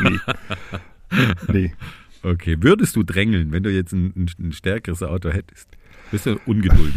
[0.00, 0.18] nee.
[1.48, 1.74] nee.
[2.22, 5.68] Okay, würdest du drängeln, wenn du jetzt ein, ein, ein stärkeres Auto hättest?
[6.10, 6.94] Bist du ungeduldig?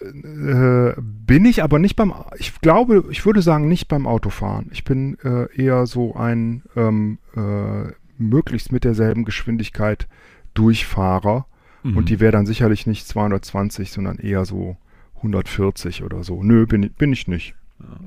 [0.00, 4.68] Äh, bin ich aber nicht beim, ich glaube, ich würde sagen, nicht beim Autofahren.
[4.72, 10.08] Ich bin äh, eher so ein ähm, äh, möglichst mit derselben Geschwindigkeit
[10.54, 11.46] Durchfahrer.
[11.82, 11.96] Mhm.
[11.96, 14.76] Und die wäre dann sicherlich nicht 220, sondern eher so
[15.16, 16.42] 140 oder so.
[16.42, 17.54] Nö, bin, ich- bin ich nicht.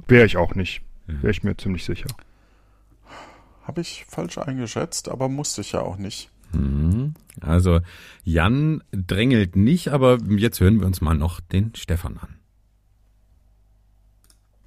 [0.08, 0.82] Wäre ich auch nicht.
[1.08, 2.08] Wäre ich mir ziemlich sicher.
[3.64, 6.32] Habe ich falsch eingeschätzt, aber musste ich ja auch nicht.
[6.54, 7.14] Mhm.
[7.42, 7.80] Also
[8.24, 12.36] Jan drängelt nicht, aber jetzt hören wir uns mal noch den Stefan an.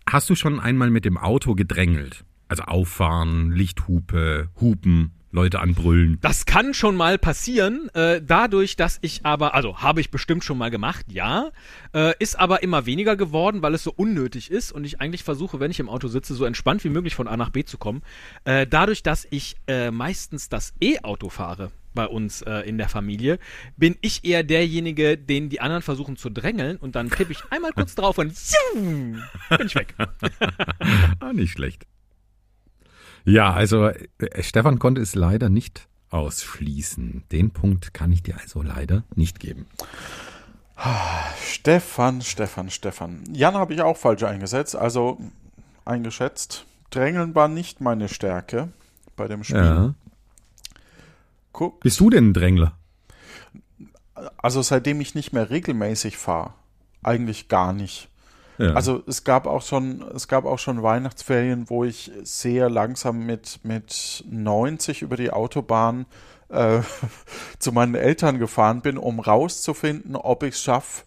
[0.08, 2.24] Hast du schon einmal mit dem Auto gedrängelt?
[2.48, 6.18] Also auffahren, Lichthupe, Hupen, Leute anbrüllen.
[6.20, 10.58] Das kann schon mal passieren, äh, dadurch, dass ich aber, also habe ich bestimmt schon
[10.58, 11.50] mal gemacht, ja,
[11.94, 15.58] äh, ist aber immer weniger geworden, weil es so unnötig ist und ich eigentlich versuche,
[15.58, 18.02] wenn ich im Auto sitze, so entspannt wie möglich von A nach B zu kommen.
[18.44, 23.38] Äh, dadurch, dass ich äh, meistens das E-Auto fahre bei uns äh, in der Familie,
[23.76, 27.72] bin ich eher derjenige, den die anderen versuchen zu drängeln und dann tippe ich einmal
[27.72, 29.22] kurz drauf und zium,
[29.56, 29.94] bin ich weg.
[31.20, 31.86] Ah, nicht schlecht.
[33.24, 37.24] Ja, also äh, Stefan konnte es leider nicht ausschließen.
[37.32, 39.66] Den Punkt kann ich dir also leider nicht geben.
[41.44, 43.22] Stefan, Stefan, Stefan.
[43.32, 45.18] Jan habe ich auch falsch eingesetzt, also
[45.84, 46.66] eingeschätzt.
[46.90, 48.68] Drängeln war nicht meine Stärke
[49.16, 49.56] bei dem Spiel.
[49.58, 49.94] Ja.
[51.52, 52.76] Guck, Bist du denn ein Drängler?
[54.36, 56.54] also seitdem ich nicht mehr regelmäßig fahre,
[57.02, 58.08] eigentlich gar nicht.
[58.62, 58.74] Ja.
[58.74, 63.58] Also es gab auch schon, es gab auch schon Weihnachtsferien, wo ich sehr langsam mit,
[63.64, 66.06] mit 90 über die Autobahn
[66.48, 66.80] äh,
[67.58, 71.02] zu meinen Eltern gefahren bin, um rauszufinden, ob ich es schaffe,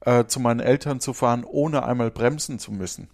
[0.00, 3.08] äh, zu meinen Eltern zu fahren, ohne einmal bremsen zu müssen.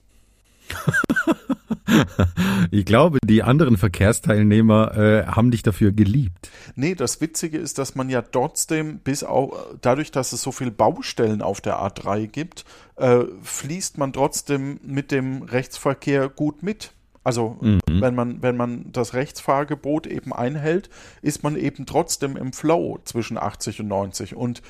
[2.71, 6.51] Ich glaube, die anderen Verkehrsteilnehmer äh, haben dich dafür geliebt.
[6.75, 10.71] Nee, das Witzige ist, dass man ja trotzdem, bis auch dadurch, dass es so viele
[10.71, 12.65] Baustellen auf der A3 gibt,
[12.97, 16.93] äh, fließt man trotzdem mit dem Rechtsverkehr gut mit.
[17.25, 17.81] Also Mhm.
[17.87, 20.91] wenn man wenn man das Rechtsfahrgebot eben einhält,
[21.23, 24.63] ist man eben trotzdem im Flow zwischen 80 und 90 und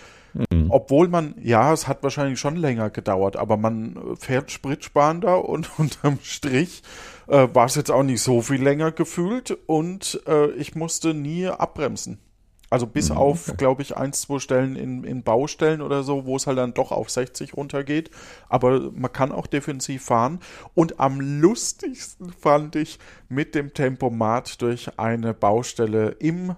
[0.51, 0.67] Mhm.
[0.69, 5.71] obwohl man ja, es hat wahrscheinlich schon länger gedauert, aber man äh, fährt spritsparender und
[5.79, 6.83] unterm Strich
[7.29, 11.47] äh, war es jetzt auch nicht so viel länger gefühlt und äh, ich musste nie
[11.47, 12.19] abbremsen.
[12.71, 16.37] Also bis Mhm, auf, glaube ich, ein, zwei Stellen in, in Baustellen oder so, wo
[16.37, 18.11] es halt dann doch auf 60 runtergeht.
[18.49, 20.41] Aber man kann auch defensiv fahren.
[20.75, 22.99] Und am lustigsten fand ich
[23.29, 26.57] mit dem Tempomat durch eine Baustelle im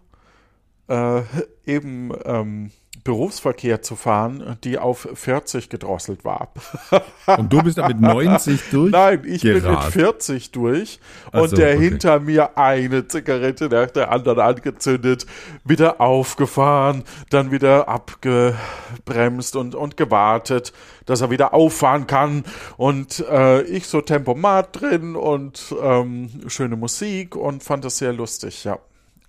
[0.89, 1.23] äh,
[1.67, 2.71] eben ähm,
[3.07, 6.53] Berufsverkehr zu fahren, die auf 40 gedrosselt war.
[7.27, 8.93] Und du bist da mit 90 durch?
[8.93, 9.93] Nein, ich bin mit gerast.
[9.93, 11.01] 40 durch
[11.33, 11.89] und so, der okay.
[11.89, 15.27] hinter mir eine Zigarette nach der anderen angezündet,
[15.65, 20.73] wieder aufgefahren, dann wieder abgebremst und, und gewartet,
[21.07, 22.45] dass er wieder auffahren kann
[22.77, 28.65] und äh, ich so Tempomat drin und ähm, schöne Musik und fand das sehr lustig,
[28.65, 28.79] ja.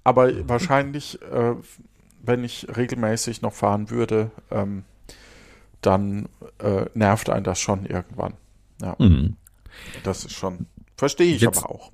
[0.04, 1.56] Aber wahrscheinlich, äh,
[2.28, 4.84] wenn ich regelmäßig noch fahren würde, ähm,
[5.82, 6.28] dann
[6.60, 8.34] äh, nervt einen das schon irgendwann.
[8.82, 8.96] Ja.
[9.00, 9.38] Mhm.
[10.04, 10.68] Das ist schon.
[10.98, 11.92] Verstehe ich Jetzt- aber auch.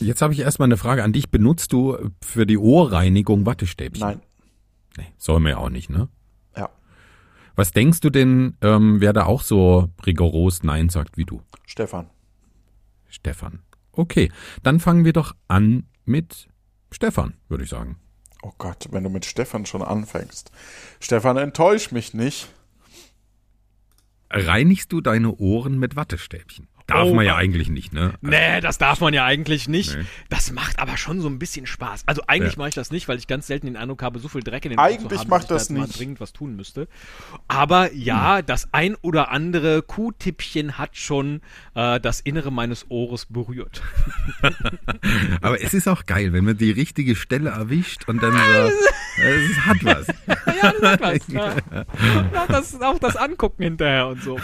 [0.00, 1.30] Jetzt habe ich erstmal eine Frage an dich.
[1.30, 4.00] Benutzt du für die Ohrreinigung Wattestäbchen?
[4.00, 4.20] Nein.
[4.96, 6.08] Nee, soll mir auch nicht, ne?
[6.56, 6.70] Ja.
[7.54, 11.42] Was denkst du denn, ähm, wer da auch so rigoros Nein sagt wie du?
[11.66, 12.08] Stefan.
[13.08, 13.60] Stefan.
[13.92, 14.32] Okay,
[14.62, 16.48] dann fangen wir doch an mit
[16.90, 17.96] Stefan, würde ich sagen.
[18.44, 20.50] Oh Gott, wenn du mit Stefan schon anfängst.
[21.00, 22.48] Stefan, enttäusch mich nicht.
[24.28, 26.68] Reinigst du deine Ohren mit Wattestäbchen?
[26.86, 27.40] Darf Oh man ja Mann.
[27.42, 28.12] eigentlich nicht, ne?
[28.20, 29.96] Nee, das darf man ja eigentlich nicht.
[29.96, 30.04] Nee.
[30.28, 32.02] Das macht aber schon so ein bisschen Spaß.
[32.06, 32.58] Also eigentlich Ja.
[32.58, 34.70] mache ich das nicht, weil ich ganz selten den Eindruck habe, so viel Dreck in
[34.72, 35.98] den Eigentlich Ohren zu haben, macht dass das ich da mal nicht.
[35.98, 36.86] dringend was tun müsste.
[37.48, 38.46] Aber ja, Hm.
[38.46, 41.40] das ein oder andere Q-Tippchen hat schon
[41.74, 43.80] äh, das Innere meines Ohres berührt.
[45.40, 48.70] Aber es ist auch geil, wenn man die richtige Stelle erwischt und dann so,
[49.22, 50.06] es hat was.
[50.26, 51.18] ja, das hat was.
[51.28, 51.54] Ja.
[51.54, 54.38] Und auch, das, auch das Angucken hinterher und so.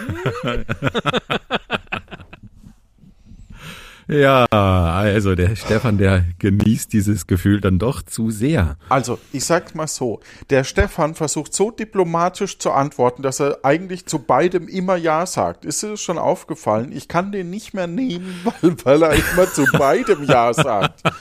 [4.10, 8.76] Ja, also der Stefan, der genießt dieses Gefühl dann doch zu sehr.
[8.88, 10.20] Also, ich sag's mal so.
[10.50, 15.64] Der Stefan versucht so diplomatisch zu antworten, dass er eigentlich zu beidem immer Ja sagt.
[15.64, 16.90] Ist dir das schon aufgefallen?
[16.92, 21.02] Ich kann den nicht mehr nehmen, weil, weil er immer zu beidem Ja sagt.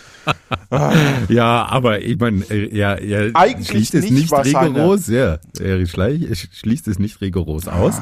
[1.30, 6.99] Ja, aber ich meine, er, er Eigentlich schließt es nicht, rigoros, ja, er schließt es
[6.99, 7.95] nicht rigoros aus.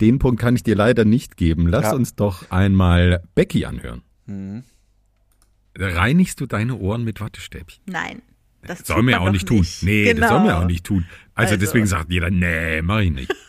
[0.00, 1.66] Den Punkt kann ich dir leider nicht geben.
[1.68, 1.92] Lass Ja.
[1.94, 4.00] uns doch einmal Becky anhören.
[5.76, 7.82] Reinigst du deine Ohren mit Wattestäbchen?
[7.86, 8.22] Nein.
[8.62, 9.66] Das Soll man auch doch nicht tun.
[9.82, 10.20] Nee, Genau.
[10.20, 11.06] das soll mir auch nicht tun.
[11.34, 13.34] Also, Also- deswegen sagt jeder, nee, mach ich nicht.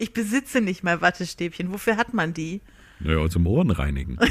[0.00, 1.70] Ich besitze nicht mal Wattestäbchen.
[1.72, 2.60] Wofür hat man die?
[2.98, 4.18] Naja, zum Ohren reinigen.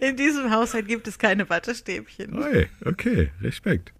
[0.00, 2.42] In diesem Haushalt gibt es keine Wattestäbchen.
[2.42, 3.92] Hey, okay, Respekt.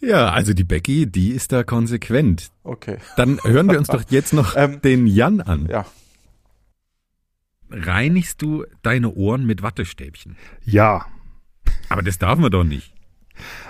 [0.00, 2.50] Ja, also die Becky, die ist da konsequent.
[2.64, 2.98] Okay.
[3.16, 5.66] Dann hören wir uns doch jetzt noch Ähm, den Jan an.
[5.70, 5.86] Ja.
[7.72, 10.36] Reinigst du deine Ohren mit Wattestäbchen?
[10.64, 11.06] Ja,
[11.88, 12.92] Aber das darf man doch nicht.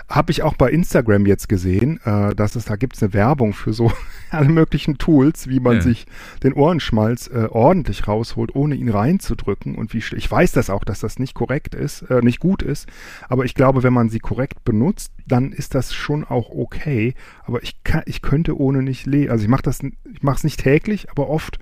[0.08, 3.52] Habe ich auch bei Instagram jetzt gesehen, äh, dass es da gibt es eine Werbung
[3.54, 3.92] für so
[4.30, 5.80] alle möglichen Tools, wie man Ja.
[5.82, 6.06] sich
[6.42, 9.76] den Ohrenschmalz äh, ordentlich rausholt, ohne ihn reinzudrücken.
[9.76, 12.88] Und wie ich weiß das auch, dass das nicht korrekt ist, äh, nicht gut ist.
[13.28, 17.14] Aber ich glaube, wenn man sie korrekt benutzt, dann ist das schon auch okay.
[17.44, 19.30] Aber ich kann, ich könnte ohne nicht leben.
[19.30, 19.80] Also ich mache das,
[20.12, 21.58] ich mache es nicht täglich, aber oft.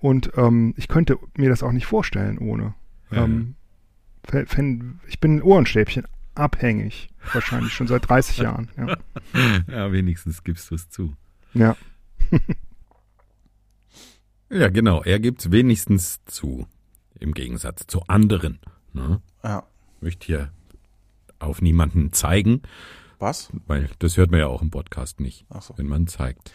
[0.00, 2.74] Und ähm, ich könnte mir das auch nicht vorstellen ohne.
[3.10, 3.24] Ja.
[3.24, 3.54] Ähm,
[5.06, 7.08] ich bin Ohrenstäbchen abhängig.
[7.32, 8.70] Wahrscheinlich schon seit 30 Jahren.
[8.76, 8.96] Ja.
[9.68, 11.14] Ja, wenigstens gibst du es zu.
[11.54, 11.76] ja.
[14.52, 15.02] Ja, genau.
[15.04, 16.66] Er gibt's wenigstens zu.
[17.20, 18.58] Im Gegensatz zu anderen.
[18.92, 19.20] Ne?
[19.44, 19.62] Ja.
[20.00, 20.52] Möchte hier
[21.38, 22.62] auf niemanden zeigen,
[23.18, 23.50] Was?
[23.66, 25.74] weil das hört man ja auch im Podcast nicht, Ach so.
[25.78, 26.52] wenn man zeigt.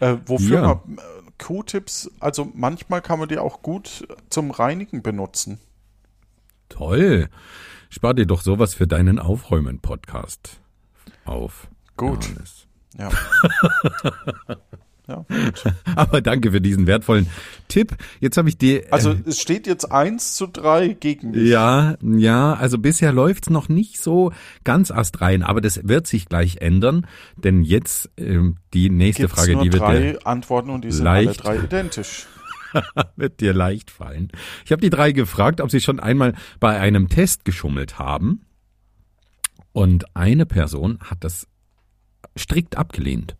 [0.00, 0.82] Äh, wofür Ja.
[0.86, 0.98] man
[1.38, 5.58] Q-Tips, also manchmal kann man die auch gut zum Reinigen benutzen.
[6.68, 7.28] Toll.
[7.90, 10.60] Spar dir doch sowas für deinen Aufräumen-Podcast
[11.24, 11.68] auf.
[11.96, 12.24] Gut.
[12.24, 12.66] Johannes.
[12.98, 13.10] Ja.
[15.08, 15.24] ja.
[15.96, 17.28] Aber danke für diesen wertvollen
[17.68, 17.96] Tipp.
[18.20, 18.84] Jetzt habe ich dir.
[18.90, 21.48] Also äh, es steht jetzt 1 zu 3 gegen mich.
[21.48, 24.32] ja, ja, also bisher läuft's noch nicht so
[24.64, 29.52] ganz astrein, aber das wird sich gleich ändern, denn jetzt ähm, die nächste Gibt's Frage,
[29.54, 32.26] nur die wird drei Antworten und die sind alle drei identisch.
[33.16, 34.30] Wird dir leicht fallen.
[34.66, 38.42] Ich habe die drei gefragt, ob sie schon einmal bei einem Test geschummelt haben.
[39.72, 41.46] Und eine Person hat das
[42.36, 43.36] strikt abgelehnt.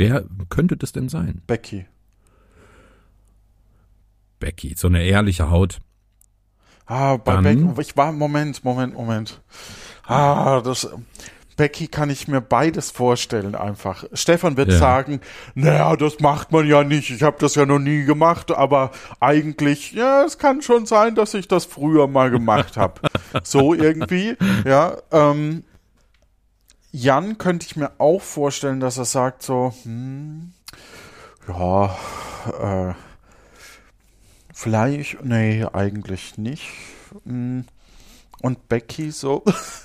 [0.00, 1.42] Wer könnte das denn sein?
[1.46, 1.84] Becky.
[4.38, 5.78] Becky, so eine ehrliche Haut.
[6.86, 7.80] Ah, bei Dann- Becky.
[7.82, 9.42] Ich war, Moment, Moment, Moment.
[10.06, 10.88] Ah, das.
[11.58, 14.04] Becky kann ich mir beides vorstellen einfach.
[14.14, 14.78] Stefan wird Ja.
[14.78, 15.20] sagen,
[15.54, 17.10] naja, das macht man ja nicht.
[17.10, 21.34] Ich habe das ja noch nie gemacht, aber eigentlich, ja, es kann schon sein, dass
[21.34, 23.02] ich das früher mal gemacht habe.
[23.44, 24.34] so irgendwie,
[24.64, 24.96] ja.
[25.12, 25.64] Ähm,
[26.92, 30.52] Jan könnte ich mir auch vorstellen, dass er sagt so, hm,
[31.48, 31.96] ja,
[32.60, 32.94] äh,
[34.52, 36.68] vielleicht, nee, eigentlich nicht.
[37.24, 37.64] Hm.
[38.42, 39.44] Und Becky so,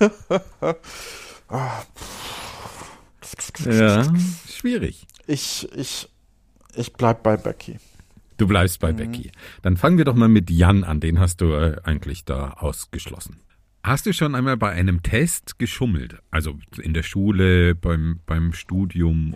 [3.64, 4.04] Ja,
[4.48, 5.06] schwierig.
[5.26, 6.08] ich, ich,
[6.74, 7.78] ich bleib bei Becky.
[8.36, 9.30] Du bleibst bei Becky.
[9.62, 11.00] Dann fangen wir doch mal mit Jan an.
[11.00, 13.40] Den hast du äh, eigentlich da ausgeschlossen.
[13.86, 16.20] Hast du schon einmal bei einem Test geschummelt?
[16.32, 19.34] Also in der Schule, beim, beim Studium?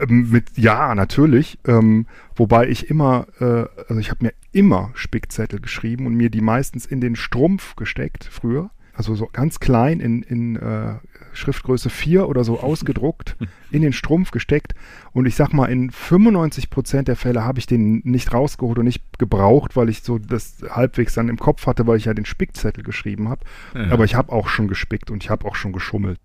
[0.00, 1.60] Ähm, Mit ja, natürlich.
[1.68, 6.40] Ähm, wobei ich immer, äh, also ich habe mir immer Spickzettel geschrieben und mir die
[6.40, 8.72] meistens in den Strumpf gesteckt früher.
[8.92, 10.96] Also so ganz klein in, in äh,
[11.32, 13.36] Schriftgröße 4 oder so ausgedruckt,
[13.70, 14.74] in den Strumpf gesteckt.
[15.12, 18.84] Und ich sag mal, in 95 Prozent der Fälle habe ich den nicht rausgeholt und
[18.84, 22.24] nicht gebraucht, weil ich so das halbwegs dann im Kopf hatte, weil ich ja den
[22.26, 23.40] Spickzettel geschrieben habe.
[23.74, 23.90] Ja.
[23.90, 26.18] Aber ich habe auch schon gespickt und ich habe auch schon geschummelt.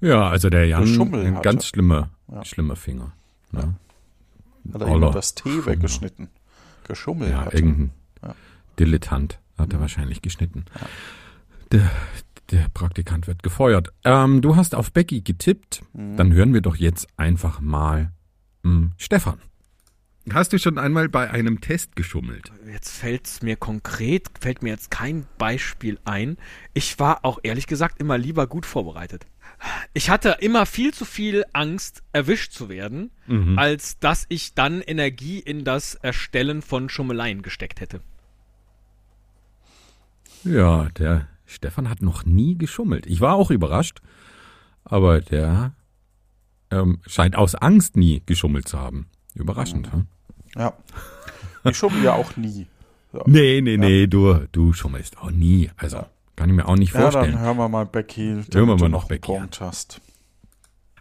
[0.00, 1.42] Ja, also der Jan, ein hatte.
[1.42, 2.44] ganz schlimmer, Ja.
[2.44, 3.12] schlimmer Finger.
[3.52, 3.74] Ne?
[4.72, 6.28] Hat er immer das T weggeschnitten.
[6.86, 7.54] Geschummelt Ja, hat.
[7.54, 8.34] irgendein Ja.
[8.78, 10.64] Dilettant hat er wahrscheinlich geschnitten.
[11.70, 11.90] Der,
[12.52, 13.88] der Praktikant wird gefeuert.
[14.04, 15.82] Ähm, du hast auf Becky getippt.
[15.94, 16.16] Mhm.
[16.16, 18.12] Dann hören wir doch jetzt einfach mal
[18.62, 19.38] hm, Stefan.
[20.32, 22.52] Hast du schon einmal bei einem Test geschummelt?
[22.70, 26.36] Jetzt fällt's mir konkret, fällt mir jetzt kein Beispiel ein.
[26.74, 29.26] Ich war auch ehrlich gesagt immer lieber gut vorbereitet.
[29.94, 33.58] Ich hatte immer viel zu viel Angst, erwischt zu werden, Mhm.
[33.58, 38.00] als dass ich dann Energie in das Erstellen von Schummeleien gesteckt hätte.
[40.44, 43.06] Ja, der Stefan hat noch nie geschummelt.
[43.06, 44.00] Ich war auch überrascht,
[44.84, 45.74] aber der
[46.70, 49.06] ähm, scheint aus Angst nie geschummelt zu haben.
[49.34, 50.06] Überraschend, hm?
[50.56, 50.72] Ja.
[51.64, 52.66] Ich schummel ja auch nie.
[53.12, 53.22] Ja.
[53.26, 55.70] Nee, nee, nee, du, du schummelst auch nie.
[55.76, 56.04] Also,
[56.36, 57.38] kann ich mir auch nicht Ja, dann vorstellen.
[57.38, 60.00] hören wir mal Becky, Hören wir du mal noch Becky hast.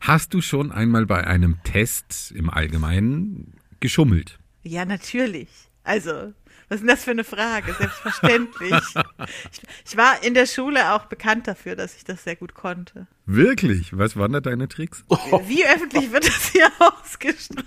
[0.01, 4.39] Hast du schon einmal bei einem Test im Allgemeinen geschummelt?
[4.63, 5.49] Ja, natürlich.
[5.83, 6.33] Also,
[6.71, 7.73] was ist denn das für eine Frage?
[7.73, 8.71] Selbstverständlich.
[9.51, 13.07] ich, ich war in der Schule auch bekannt dafür, dass ich das sehr gut konnte.
[13.25, 13.97] Wirklich?
[13.97, 15.03] Was waren da deine Tricks?
[15.47, 17.65] Wie öffentlich wird das hier ausgestrahlt?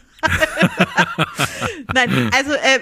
[1.95, 2.81] Nein, also äh,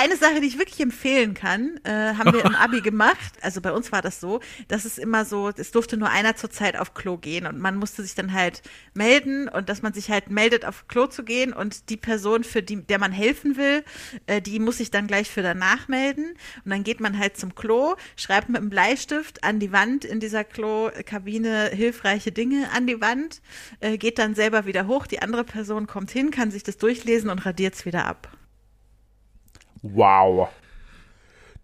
[0.00, 3.32] eine Sache, die ich wirklich empfehlen kann, äh, haben wir im Abi gemacht.
[3.40, 6.50] Also bei uns war das so, dass es immer so, es durfte nur einer zur
[6.50, 8.62] Zeit auf Klo gehen und man musste sich dann halt
[8.94, 12.62] melden und dass man sich halt meldet, auf Klo zu gehen und die Person, für
[12.62, 13.84] die, der man helfen will,
[14.26, 16.34] äh, die muss sich dann gleich für danach melden
[16.64, 20.20] und dann geht man halt zum Klo, schreibt mit einem Bleistift an die Wand in
[20.20, 21.70] dieser Klo-Kabine
[22.02, 23.40] hilfreiche Dinge an die Wand,
[23.80, 27.30] äh, geht dann selber wieder hoch, die andere Person kommt hin, kann sich das durchlesen
[27.30, 28.28] und radiert es wieder ab.
[29.82, 30.48] Wow.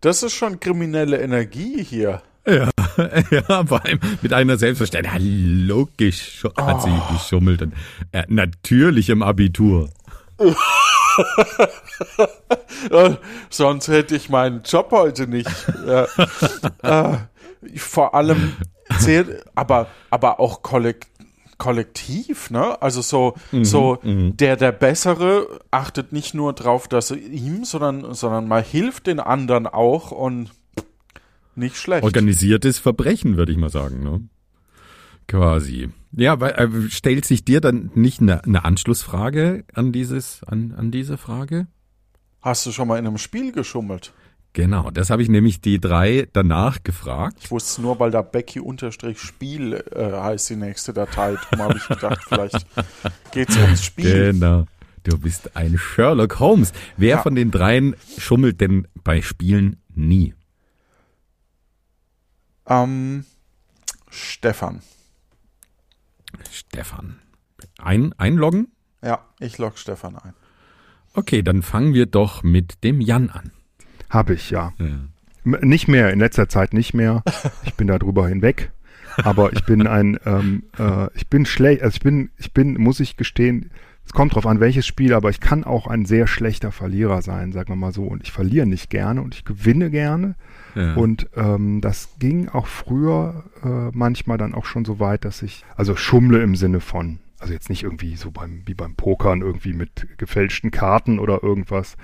[0.01, 2.23] Das ist schon kriminelle Energie hier.
[2.47, 2.71] Ja,
[3.31, 5.23] ja, vor allem mit einer Selbstverständlichkeit.
[5.23, 7.63] Ja, logisch hat sie geschummelt.
[7.63, 7.75] Und,
[8.13, 9.91] äh, natürlich im Abitur.
[13.51, 15.51] Sonst hätte ich meinen Job heute nicht.
[15.87, 16.07] äh,
[16.83, 17.19] äh,
[17.77, 18.55] vor allem
[18.99, 21.13] zählt, aber, aber auch kollektiv.
[21.59, 22.81] Kollektiv, ne?
[22.81, 28.47] Also so, so der der Bessere achtet nicht nur drauf, dass er ihm, sondern sondern
[28.47, 30.53] mal hilft den anderen auch und
[31.57, 32.05] nicht schlecht.
[32.05, 34.05] Organisiertes Verbrechen, würde ich mal sagen.
[34.05, 34.29] Ne?
[35.27, 35.91] Quasi.
[36.13, 40.91] Ja, weil äh, stellt sich dir dann nicht eine, eine Anschlussfrage an dieses, an, an
[40.91, 41.67] diese Frage?
[42.41, 44.13] Hast du schon mal in einem Spiel geschummelt?
[44.55, 47.37] Genau, das habe ich nämlich die drei danach gefragt.
[47.43, 51.37] Ich wusste es nur, weil da Becky unterstrich Spiel äh, heißt die nächste Datei.
[51.51, 52.67] Darum habe ich gedacht, vielleicht
[53.31, 54.33] geht's ums Spiel.
[54.33, 54.65] Genau.
[55.05, 56.73] Du bist ein Sherlock Holmes.
[56.97, 57.23] Wer Ja.
[57.23, 60.35] von den dreien schummelt denn bei Spielen nie?
[62.67, 63.25] Ähm,
[64.11, 64.81] Stefan.
[66.51, 67.21] Stefan.
[67.79, 68.69] Ein, einloggen?
[69.03, 70.35] Ja, ich log Stefan ein.
[71.15, 73.53] Okay, dann fangen wir doch mit dem Jan an.
[74.11, 74.73] Habe ich, ja.
[74.79, 75.59] Ja.
[75.63, 77.23] Nicht mehr, in letzter Zeit nicht mehr.
[77.65, 78.71] Ich bin da drüber hinweg.
[79.25, 83.01] Aber ich bin ein, ähm, äh, ich bin schlecht, also ich bin, ich bin, muss
[83.01, 83.71] ich gestehen,
[84.09, 87.53] es kommt drauf an, welches Spiel, aber ich kann auch ein sehr schlechter Verlierer sein,
[87.53, 88.05] sagen wir mal so.
[88.05, 90.35] Und ich verliere nicht gerne und ich gewinne gerne.
[90.75, 90.95] Ja.
[90.95, 95.63] Und ähm, das ging auch früher äh, manchmal dann auch schon so weit, dass ich,
[95.77, 99.75] also schummle im Sinne von, also jetzt nicht irgendwie so beim, wie beim Pokern irgendwie
[99.75, 101.99] mit gefälschten Karten oder irgendwas,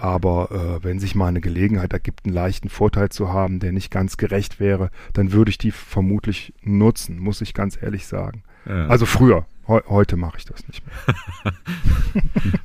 [0.00, 3.90] aber äh, wenn sich mal eine Gelegenheit ergibt, einen leichten Vorteil zu haben, der nicht
[3.90, 8.42] ganz gerecht wäre, dann würde ich die vermutlich nutzen, muss ich ganz ehrlich sagen.
[8.66, 8.86] Ja.
[8.86, 9.46] Also früher.
[9.66, 11.54] Heu heute mache ich das nicht mehr.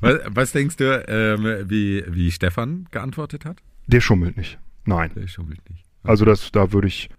[0.00, 3.58] was, was denkst du, ähm, wie, wie Stefan geantwortet hat?
[3.86, 4.58] Der schummelt nicht.
[4.86, 5.10] Nein.
[5.14, 5.84] Der schummelt nicht.
[6.02, 7.10] Also das, da würde ich,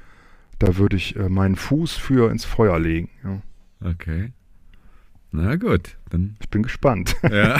[0.57, 3.09] da würde ich äh, meinen Fuß für ins Feuer legen.
[3.23, 3.41] Ja.
[3.91, 4.31] Okay.
[5.35, 6.37] Na gut, dann.
[6.39, 7.15] Ich bin gespannt.
[7.23, 7.59] Ja.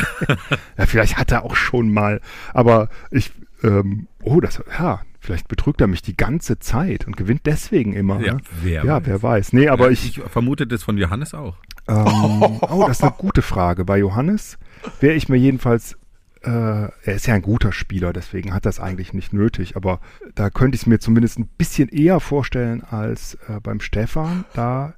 [0.78, 2.22] ja, vielleicht hat er auch schon mal,
[2.54, 3.32] aber ich,
[3.64, 8.22] ähm, oh, das, ja, vielleicht betrügt er mich die ganze Zeit und gewinnt deswegen immer.
[8.22, 8.42] Ja, ne?
[8.62, 9.04] wer ja weiß.
[9.06, 9.54] wer weiß.
[9.54, 11.58] Nee, aber Ja, ich, ich vermute das von Johannes auch.
[11.88, 13.86] ähm, oh, das ist eine gute Frage.
[13.86, 14.58] Bei Johannes
[15.02, 15.98] wäre ich mir jedenfalls,
[16.44, 20.00] äh, er ist ja ein guter Spieler, deswegen hat das eigentlich nicht nötig, aber
[20.36, 24.46] da könnte ich es mir zumindest ein bisschen eher vorstellen als äh, beim Stefan.
[24.54, 24.94] Da,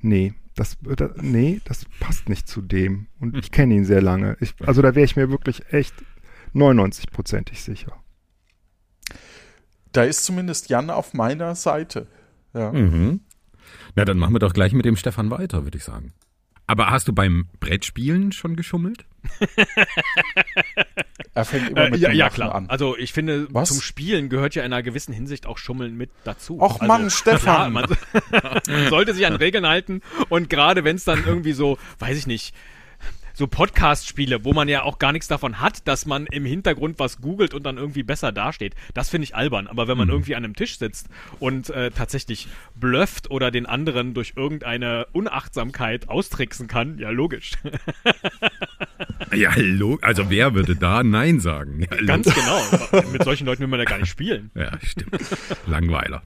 [0.00, 0.34] nee.
[0.54, 3.06] Das, da, nee, das passt nicht zu dem.
[3.20, 4.36] Und ich kenne ihn sehr lange.
[4.40, 5.94] Ich, also da wäre ich mir wirklich echt
[6.54, 7.96] 99-prozentig sicher.
[9.92, 12.06] Da ist zumindest Jan auf meiner Seite.
[12.54, 12.72] Ja.
[12.72, 13.20] Mhm.
[13.94, 16.12] Na, dann machen wir doch gleich mit dem Stefan weiter, würde ich sagen.
[16.72, 19.04] Aber hast du beim Brettspielen schon geschummelt?
[21.34, 22.54] Er fängt immer Äh, mit ja, dem ja Lachen klar.
[22.54, 22.70] an.
[22.70, 23.68] Also ich finde, Was?
[23.68, 26.58] zum Spielen gehört ja in einer gewissen Hinsicht auch Schummeln mit dazu.
[26.60, 27.40] Och also, Mann, Stefan.
[27.40, 27.84] Klar, man,
[28.66, 30.00] man sollte sich an Regeln halten
[30.30, 32.54] und gerade wenn es dann irgendwie so, weiß ich nicht,
[33.34, 37.20] so Podcast-Spiele, wo man ja auch gar nichts davon hat, dass man im Hintergrund was
[37.20, 38.74] googelt und dann irgendwie besser dasteht.
[38.94, 39.66] Das finde ich albern.
[39.66, 41.08] Aber wenn man irgendwie an einem Tisch sitzt
[41.40, 47.52] und äh, tatsächlich blufft oder den anderen durch irgendeine Unachtsamkeit austricksen kann, ja logisch.
[49.34, 49.98] Ja, hallo.
[50.02, 51.80] Also wer würde da Nein sagen?
[51.80, 52.04] Ja.
[52.04, 52.60] Ganz genau.
[53.12, 54.50] Mit solchen Leuten will man ja gar nicht spielen.
[54.54, 55.18] Ja, stimmt.
[55.66, 56.22] Langweiler.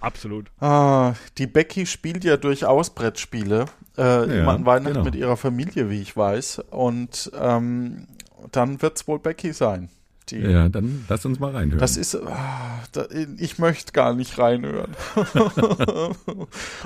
[0.00, 0.50] Absolut.
[0.60, 3.66] Ah, die Becky spielt ja durchaus Brettspiele.
[3.96, 5.04] Äh, an Weihnachten genau.
[5.04, 6.60] mit ihrer Familie, wie ich weiß.
[6.70, 8.06] Und ähm,
[8.52, 9.88] dann wird es wohl Becky sein.
[10.30, 11.78] Die, Ja, dann lass uns mal reinhören.
[11.78, 13.06] Das ist, ah, da,
[13.38, 14.94] ich möchte gar nicht reinhören.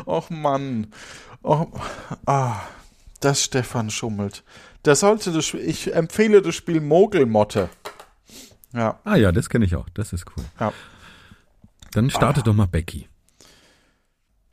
[0.07, 0.89] Och Mann.
[1.43, 1.69] Och,
[2.27, 2.57] ah,
[3.21, 4.43] das Stefan schummelt.
[4.85, 7.69] Der sollte das, ich empfehle das Spiel Mogelmotte.
[8.73, 9.89] Ja, ah ja, das kenne ich auch.
[9.95, 10.45] Das ist cool.
[10.61, 10.73] ja.
[11.93, 12.43] Dann starte Ah.
[12.43, 13.09] doch mal Becky.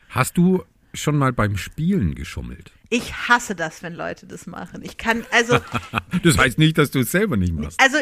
[0.10, 0.64] Hast du
[0.96, 2.72] schon mal beim Spielen geschummelt?
[2.90, 4.82] Ich hasse das, wenn Leute das machen.
[4.84, 5.60] Ich kann, also,
[6.24, 7.80] Das heißt nicht, dass du es selber nicht machst.
[7.80, 7.98] also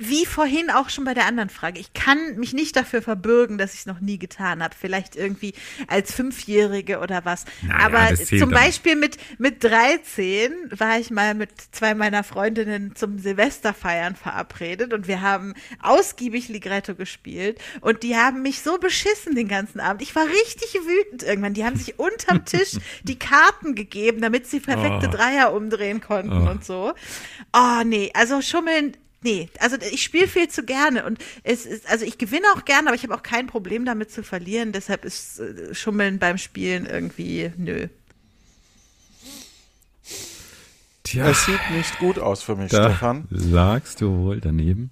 [0.00, 3.72] wie vorhin auch schon bei der anderen Frage, ich kann mich nicht dafür verbürgen, dass
[3.72, 4.74] ich es noch nie getan habe.
[4.78, 5.54] Vielleicht irgendwie
[5.86, 7.46] als Fünfjährige oder was.
[7.62, 13.18] Naja, Aber zum Beispiel mit, mit 13 war ich mal mit zwei meiner Freundinnen zum
[13.18, 19.48] Silvesterfeiern verabredet und wir haben ausgiebig Ligretto gespielt und die haben mich so beschissen den
[19.48, 20.02] ganzen Abend.
[20.02, 21.54] Ich war richtig wütend irgendwann.
[21.54, 22.72] Die haben sich unterm Tisch
[23.04, 25.10] die Karten gegeben, damit sie perfekte Oh.
[25.10, 26.50] Dreier umdrehen konnten Oh.
[26.50, 26.92] und so.
[27.54, 32.04] Oh nee, also schummeln Nee, also ich spiele viel zu gerne und es ist, also
[32.04, 34.70] ich gewinne auch gerne, aber ich habe auch kein Problem damit zu verlieren.
[34.72, 37.88] Deshalb ist äh, Schummeln beim Spielen irgendwie nö.
[41.02, 43.26] Tja, Es sieht nicht gut aus für mich, da Stefan.
[43.30, 44.90] lagst du wohl daneben.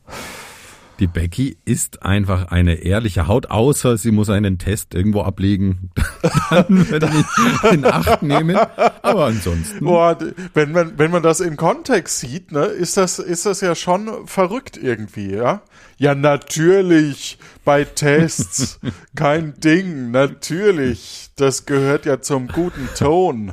[0.99, 5.91] Die Becky ist einfach eine ehrliche Haut, außer sie muss einen Test irgendwo ablegen.
[6.51, 8.57] Dann würde ich in Acht nehmen.
[9.03, 9.85] Aber ansonsten.
[9.85, 10.17] Boah,
[10.55, 14.27] wenn man, wenn man das in Kontext sieht, ne, ist das, ist das ja schon
[14.27, 15.63] verrückt irgendwie, ja?
[15.99, 18.81] Ja, natürlich, bei Tests,
[19.15, 21.29] kein Ding, natürlich.
[21.37, 23.53] Das gehört ja zum guten Ton.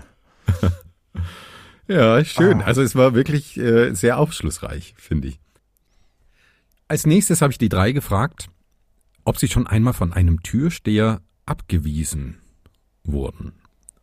[1.88, 2.62] Ja, schön.
[2.62, 5.43] Also es war wirklich äh, sehr aufschlussreich, finde ich.
[6.94, 8.52] Als nächstes habe ich die drei gefragt,
[9.26, 12.38] ob sie schon einmal von einem Türsteher abgewiesen
[13.04, 13.54] wurden.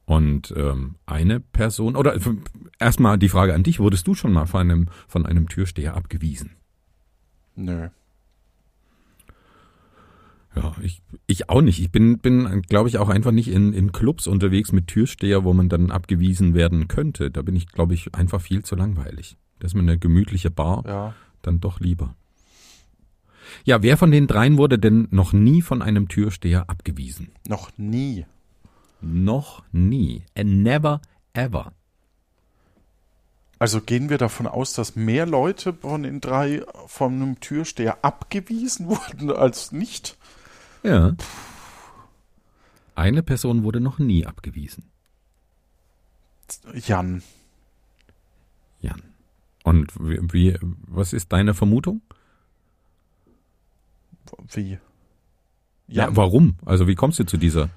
[0.06, 2.20] Und ähm, eine Person, oder äh,
[2.80, 6.56] erstmal die Frage an dich, wurdest du schon mal von einem, von einem Türsteher abgewiesen?
[7.54, 7.90] Nö.
[10.56, 11.78] Ja, ich, ich auch nicht.
[11.78, 15.52] Ich bin, bin glaube ich, auch einfach nicht in, in Clubs unterwegs mit Türsteher, wo
[15.52, 17.30] man dann abgewiesen werden könnte.
[17.30, 19.36] Da bin ich, glaube ich, einfach viel zu langweilig.
[19.60, 21.14] Das ist mir eine gemütliche Bar Ja.
[21.42, 22.16] dann doch lieber.
[23.64, 27.32] Ja, wer von den dreien wurde denn noch nie von einem Türsteher abgewiesen?
[27.46, 28.26] Noch nie.
[29.00, 30.22] Noch nie.
[30.36, 31.00] And never
[31.32, 31.72] ever.
[33.58, 38.86] Also gehen wir davon aus, dass mehr Leute von den drei von einem Türsteher abgewiesen
[38.88, 40.16] wurden als nicht?
[40.82, 41.14] Ja.
[42.94, 44.84] eine Person wurde noch nie abgewiesen.
[46.74, 47.22] Jan.
[48.80, 49.02] Jan.
[49.62, 52.00] Und wie, wie was ist deine Vermutung?
[54.52, 54.78] Wie?
[55.88, 56.56] Ja, warum?
[56.64, 57.68] Also wie kommst du zu dieser?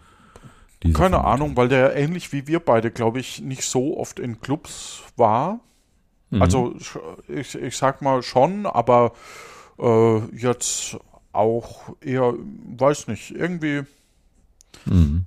[0.83, 1.33] dieser Keine Vermutung?
[1.33, 5.59] Ahnung, weil der ähnlich wie wir beide, glaube ich, nicht so oft in Clubs war.
[6.29, 6.41] Mhm.
[6.41, 6.75] Also
[7.27, 9.13] ich, ich sag mal schon, aber
[9.79, 10.97] äh, jetzt
[11.31, 12.33] auch eher,
[12.77, 13.83] weiß nicht, irgendwie
[14.85, 15.25] Mhm.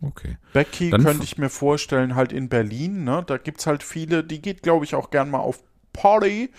[0.00, 0.36] Okay.
[0.52, 3.24] Becky Dann könnte ich mir vorstellen, halt in Berlin, ne?
[3.26, 5.62] Da gibt es halt viele, die geht, glaube ich, auch gern mal auf
[5.96, 6.50] Party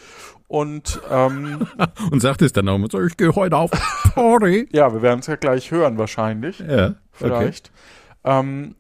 [0.47, 1.67] und ähm,
[2.11, 3.71] Und sagt es dann auch immer so, ich gehe heute auf
[4.15, 4.67] Party.
[4.73, 6.59] ja, wir werden es ja gleich hören wahrscheinlich.
[6.59, 6.95] ja, okay.
[7.11, 7.71] vielleicht.
[8.23, 8.75] Ähm,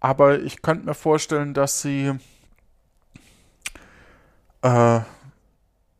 [0.00, 2.12] aber ich könnte mir vorstellen, dass sie
[4.62, 5.00] äh,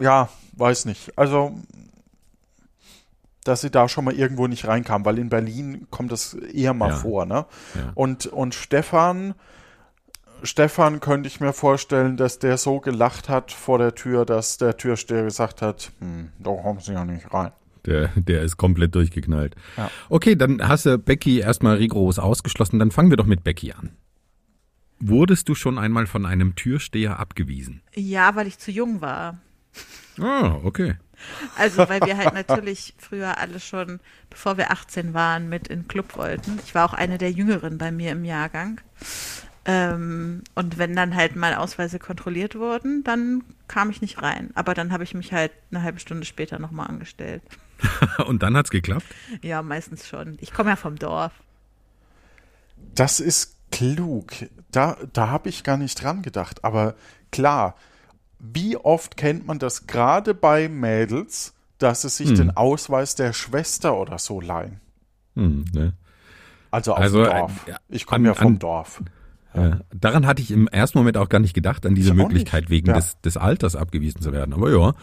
[0.00, 1.12] ja, weiß nicht.
[1.18, 1.54] Also
[3.44, 6.90] dass sie da schon mal irgendwo nicht reinkam, weil in Berlin kommt das eher mal
[6.90, 6.96] Ja.
[6.96, 7.46] vor, ne?
[7.76, 7.92] Ja.
[7.94, 9.34] Und, und Stefan,
[10.42, 14.76] Stefan könnte ich mir vorstellen, dass der so gelacht hat vor der Tür, dass der
[14.76, 17.52] Türsteher gesagt hat, hm, da kommen sie ja nicht rein.
[17.86, 19.54] Der, der ist komplett durchgeknallt.
[19.76, 19.90] Ja.
[20.08, 22.78] Okay, dann hast du Becky erstmal rigoros ausgeschlossen.
[22.78, 23.96] Dann fangen wir doch mit Becky an.
[24.98, 27.82] Wurdest du schon einmal von einem Türsteher abgewiesen?
[27.94, 29.38] Ja, weil ich zu jung war.
[30.18, 30.96] Ah, okay.
[31.56, 35.88] Also, weil wir halt natürlich früher alle schon, bevor wir 18 waren, mit in den
[35.88, 36.58] Club wollten.
[36.64, 38.80] Ich war auch eine der Jüngeren bei mir im Jahrgang.
[39.68, 44.50] Ähm, und wenn dann halt mal Ausweise kontrolliert wurden, dann kam ich nicht rein.
[44.54, 47.42] Aber dann habe ich mich halt eine halbe Stunde später nochmal angestellt.
[48.26, 49.04] Und dann hat's geklappt?
[49.42, 50.36] Ja, meistens schon.
[50.40, 51.32] Ich komme ja vom Dorf.
[52.94, 54.32] Das ist klug.
[54.70, 56.64] Da, da habe ich gar nicht dran gedacht.
[56.64, 56.94] Aber
[57.32, 57.74] klar,
[58.38, 62.36] wie oft kennt man das gerade bei Mädels, dass sie sich Hm.
[62.36, 64.80] den Ausweis der Schwester oder so leihen?
[65.34, 65.92] Hm, ne?
[66.70, 67.66] Also auf Also, dem Dorf.
[67.66, 69.02] äh, ja, ich komme ja vom an- Dorf.
[69.56, 69.80] Ja.
[69.94, 72.94] Daran hatte ich im ersten Moment auch gar nicht gedacht, an diese Möglichkeit wegen Ja.
[72.94, 74.52] des, des Alters abgewiesen zu werden.
[74.54, 74.94] Aber ja,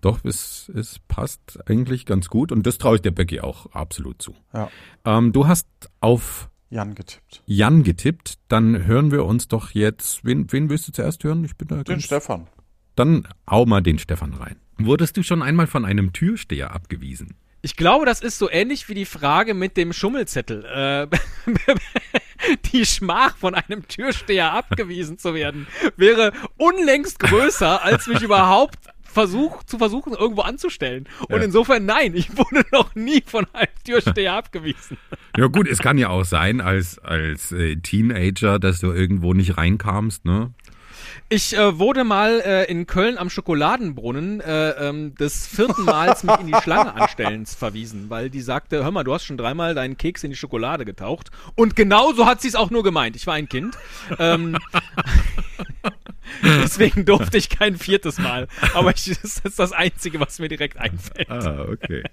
[0.00, 4.20] doch, es, es passt eigentlich ganz gut und das traue ich der Becky auch absolut
[4.20, 4.34] zu.
[4.52, 4.68] Ja.
[5.04, 5.66] Ähm, du hast
[6.00, 7.42] auf Jan getippt.
[7.46, 11.44] Jan getippt, dann hören wir uns doch jetzt, wen, wen willst du zuerst hören?
[11.44, 12.48] Ich bin da Den Stefan.
[12.96, 14.56] Dann hau mal den Stefan rein.
[14.78, 17.36] Wurdest du schon einmal von einem Türsteher abgewiesen?
[17.62, 20.64] Ich glaube, das ist so ähnlich wie die Frage mit dem Schummelzettel.
[20.64, 21.08] Äh,
[22.78, 25.66] die Schmach von einem Türsteher abgewiesen zu werden,
[25.96, 31.08] wäre unlängst größer, als mich überhaupt versuch, zu versuchen, irgendwo anzustellen.
[31.28, 31.42] Und Ja.
[31.44, 34.98] insofern, nein, ich wurde noch nie von einem Türsteher abgewiesen.
[35.38, 39.56] Ja gut, es kann ja auch sein, als, als äh, Teenager, dass du irgendwo nicht
[39.56, 40.52] reinkamst, ne?
[41.28, 46.38] Ich äh, wurde mal äh, in Köln am Schokoladenbrunnen äh, ähm, des vierten Mals mich
[46.38, 49.96] in die Schlange anstellens verwiesen, weil die sagte, hör mal, du hast schon dreimal deinen
[49.96, 51.30] Keks in die Schokolade getaucht.
[51.56, 53.16] Und genau so hat sie es auch nur gemeint.
[53.16, 53.76] Ich war ein Kind.
[54.20, 54.56] Ähm,
[56.44, 58.46] deswegen durfte ich kein viertes Mal.
[58.74, 61.28] Aber ich, das ist das Einzige, was mir direkt einfällt.
[61.28, 62.04] Ah, okay.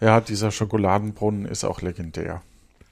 [0.00, 2.42] Ja, dieser Schokoladenbrunnen ist auch legendär.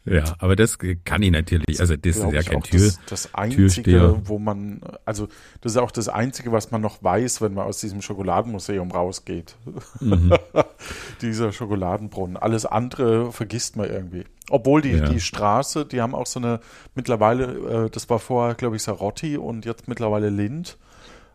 [0.09, 2.81] Ja, aber das kann ich natürlich, also das ist ja kein Tür.
[2.87, 4.21] Das, das Einzige, Türsteher.
[4.29, 5.27] wo man, also
[5.63, 9.57] das ist auch das Einzige, was man noch weiß, wenn man aus diesem Schokoladenmuseum rausgeht.
[10.01, 10.33] Mhm.
[11.23, 12.37] Dieser Schokoladenbrunnen.
[12.37, 14.25] Alles andere vergisst man irgendwie.
[14.49, 15.09] Obwohl die, Ja.
[15.09, 16.61] die Straße, die haben auch so eine,
[16.95, 20.79] mittlerweile, äh, das war vorher, glaube ich, Sarotti und jetzt mittlerweile Lind.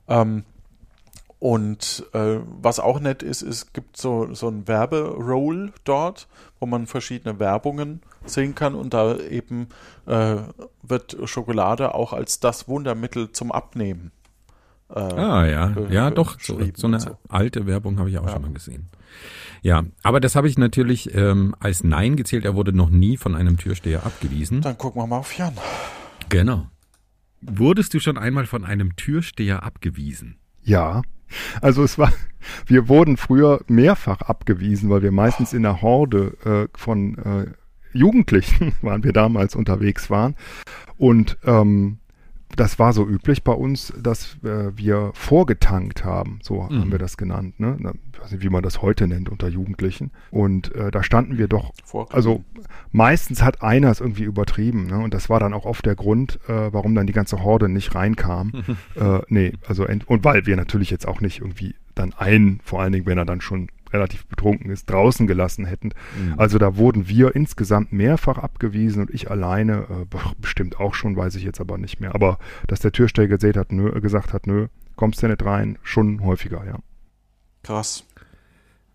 [0.08, 0.46] Ähm,
[1.40, 6.28] und äh, was auch nett ist, es gibt so, so ein Werberoll dort,
[6.60, 9.68] wo man verschiedene Werbungen sehen kann und da eben
[10.06, 10.38] äh,
[10.84, 14.12] wird Schokolade auch als das Wundermittel zum Abnehmen.
[14.90, 17.18] Äh, Ah ja, ja doch, so, so eine so.
[17.30, 18.34] alte Werbung habe ich auch Ja.
[18.34, 18.90] schon mal gesehen.
[19.62, 22.46] Ja, aber das habe ich natürlich ähm, als Nein gezählt.
[22.46, 24.62] Er wurde noch nie von einem Türsteher abgewiesen.
[24.62, 25.54] Dann gucken wir mal auf Jan.
[26.30, 26.68] Genau.
[27.42, 30.38] Wurdest du schon einmal von einem Türsteher abgewiesen?
[30.64, 31.02] Ja.
[31.62, 32.12] Also es war,
[32.66, 37.46] wir wurden früher mehrfach abgewiesen, weil wir meistens in der Horde äh, von äh,
[37.94, 40.36] Jugendlichen waren wir damals unterwegs waren.
[40.98, 41.98] Und ähm,
[42.58, 46.82] das war so üblich bei uns, dass äh, wir vorgetankt haben, so Mhm.
[46.82, 47.60] haben wir das genannt.
[47.62, 47.78] Ne?
[48.14, 50.12] Ich weiß nicht, wie man das heute nennt unter Jugendlichen.
[50.32, 52.14] Und äh, da standen wir doch Vorkommen.
[52.16, 52.44] also
[52.92, 55.00] meistens hat einer es irgendwie übertrieben, ne?
[55.00, 57.96] Und das war dann auch oft der Grund, äh, warum dann die ganze Horde nicht
[57.96, 58.52] reinkam.
[58.96, 62.92] äh, nee, also und weil wir natürlich jetzt auch nicht irgendwie dann einen, vor allen
[62.92, 65.90] Dingen, wenn er dann schon relativ betrunken ist, draußen gelassen hätten.
[66.18, 66.36] Mhm.
[66.38, 71.16] Also da wurden wir insgesamt mehrfach abgewiesen und ich alleine äh, be- bestimmt auch schon,
[71.16, 72.16] weiß ich jetzt aber nicht mehr.
[72.16, 72.38] Aber
[72.68, 76.66] dass der Türsteher gesehen hat, nö, gesagt hat, nö, kommst du nicht rein, schon häufiger,
[76.66, 76.80] ja.
[77.64, 78.04] Krass.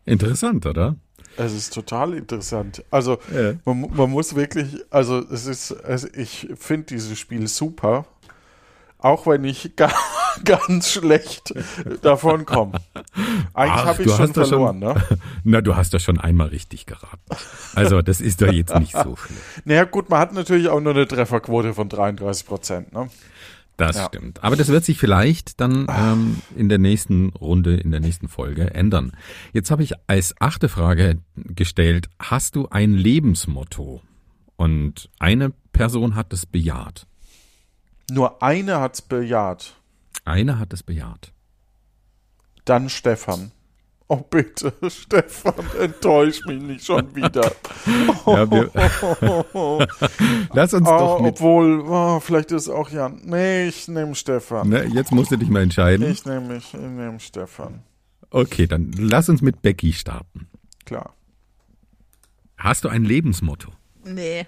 [0.05, 0.97] Interessant, oder?
[1.37, 2.83] Es ist total interessant.
[2.91, 3.55] Also Ja.
[3.65, 8.07] man, man muss wirklich, also es ist, also ich finde dieses Spiel super,
[8.99, 9.91] auch wenn ich ga,
[10.45, 11.55] ganz schlecht
[12.03, 12.79] davon komme.
[13.55, 15.03] Eigentlich habe ich schon verloren, schon- ne?
[15.45, 17.19] Na, du hast das schon einmal richtig geraten.
[17.75, 19.39] Also, das ist doch jetzt nicht so schlimm.
[19.65, 23.09] Naja gut, man hat natürlich auch nur eine Trefferquote von 33 Prozent, ne?
[23.79, 24.07] Das Ja.
[24.07, 24.43] stimmt.
[24.43, 28.73] Aber das wird sich vielleicht dann ähm, in der nächsten Runde, in der nächsten Folge
[28.75, 29.13] ändern.
[29.53, 34.01] Jetzt habe ich als achte Frage gestellt, hast du ein Lebensmotto?
[34.57, 37.07] Und eine Person hat es bejaht.
[38.11, 39.75] Nur eine hat's bejaht.
[40.25, 41.33] Eine hat es bejaht.
[42.65, 43.53] Dann Stefan.
[44.09, 47.53] Oh bitte, Stefan, enttäusch mich nicht schon wieder.
[48.27, 48.71] Ja, wir,
[50.53, 51.35] lass uns doch Oh, mit.
[51.35, 53.21] obwohl, oh, vielleicht ist es auch Jan.
[53.25, 54.69] Nee, ich nehme Stefan.
[54.69, 56.11] Ne, jetzt musst du dich mal entscheiden.
[56.11, 57.83] Ich nehme ich, ich nehm Stefan.
[58.31, 60.49] Okay, dann lass uns mit Becky starten.
[60.85, 61.15] Klar.
[62.57, 63.71] Hast du ein Lebensmotto?
[64.05, 64.47] Nee.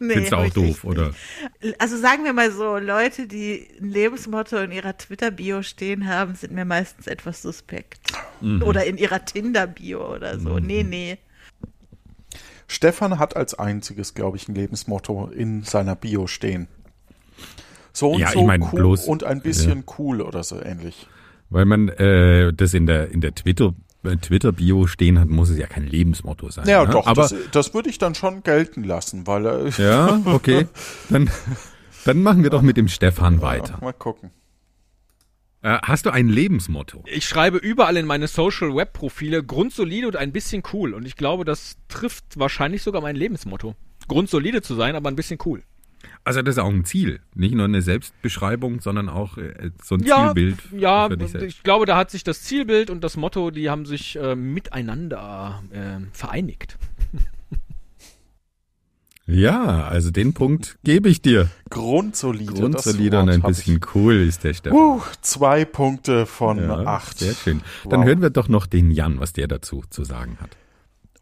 [0.00, 1.12] Nee, Findest du auch ich doof, oder?
[1.78, 6.52] Also sagen wir mal so, Leute, die ein Lebensmotto in ihrer Twitter-Bio stehen haben, sind
[6.52, 8.12] mir meistens etwas suspekt.
[8.40, 8.62] Mhm.
[8.62, 10.58] Oder in ihrer Tinder-Bio oder so.
[10.58, 11.18] Nee, nee.
[12.68, 16.68] Stefan hat als einziges, glaube ich, ein Lebensmotto in seiner Bio stehen.
[17.92, 21.08] So und Ja, ich so mein, cool bloß- und ein bisschen cool oder so ähnlich.
[21.50, 25.58] Weil man äh, das in der in der Twitter äh, Twitter-Bio stehen hat, muss es
[25.58, 26.68] ja kein Lebensmotto sein.
[26.68, 26.90] Ja, ne?
[26.90, 30.66] doch, Aber das, das würde ich dann schon gelten lassen, weil äh, ja, okay,
[31.10, 31.30] dann
[32.04, 33.78] dann machen wir doch mit dem Stefan weiter.
[33.82, 34.30] mal gucken.
[35.60, 37.02] Äh, hast du ein Lebensmotto?
[37.06, 40.94] Ich schreibe überall in meine Social Web Profile grundsolide und ein bisschen cool.
[40.94, 43.74] Und ich glaube, das trifft wahrscheinlich sogar mein Lebensmotto.
[44.06, 45.62] Grundsolide zu sein, aber ein bisschen cool.
[46.24, 50.02] Also das ist auch ein Ziel, nicht nur eine Selbstbeschreibung, sondern auch äh, so ein
[50.04, 51.48] Ja, Zielbild ja, für dich selbst.
[51.56, 55.62] ich glaube, da hat sich das Zielbild und das Motto, die haben sich äh, miteinander
[55.72, 56.76] äh, vereinigt.
[59.30, 61.50] Ja, also den Punkt gebe ich dir.
[61.68, 62.50] Grundsolide.
[62.50, 64.78] das Grundsolide und ein bisschen cool ist der Stefan.
[64.78, 67.18] uh, zwei Punkte von Ja, acht.
[67.18, 67.60] Sehr schön.
[67.90, 68.06] Dann Wow.
[68.06, 70.56] hören wir doch noch den Jan, was der dazu zu sagen hat.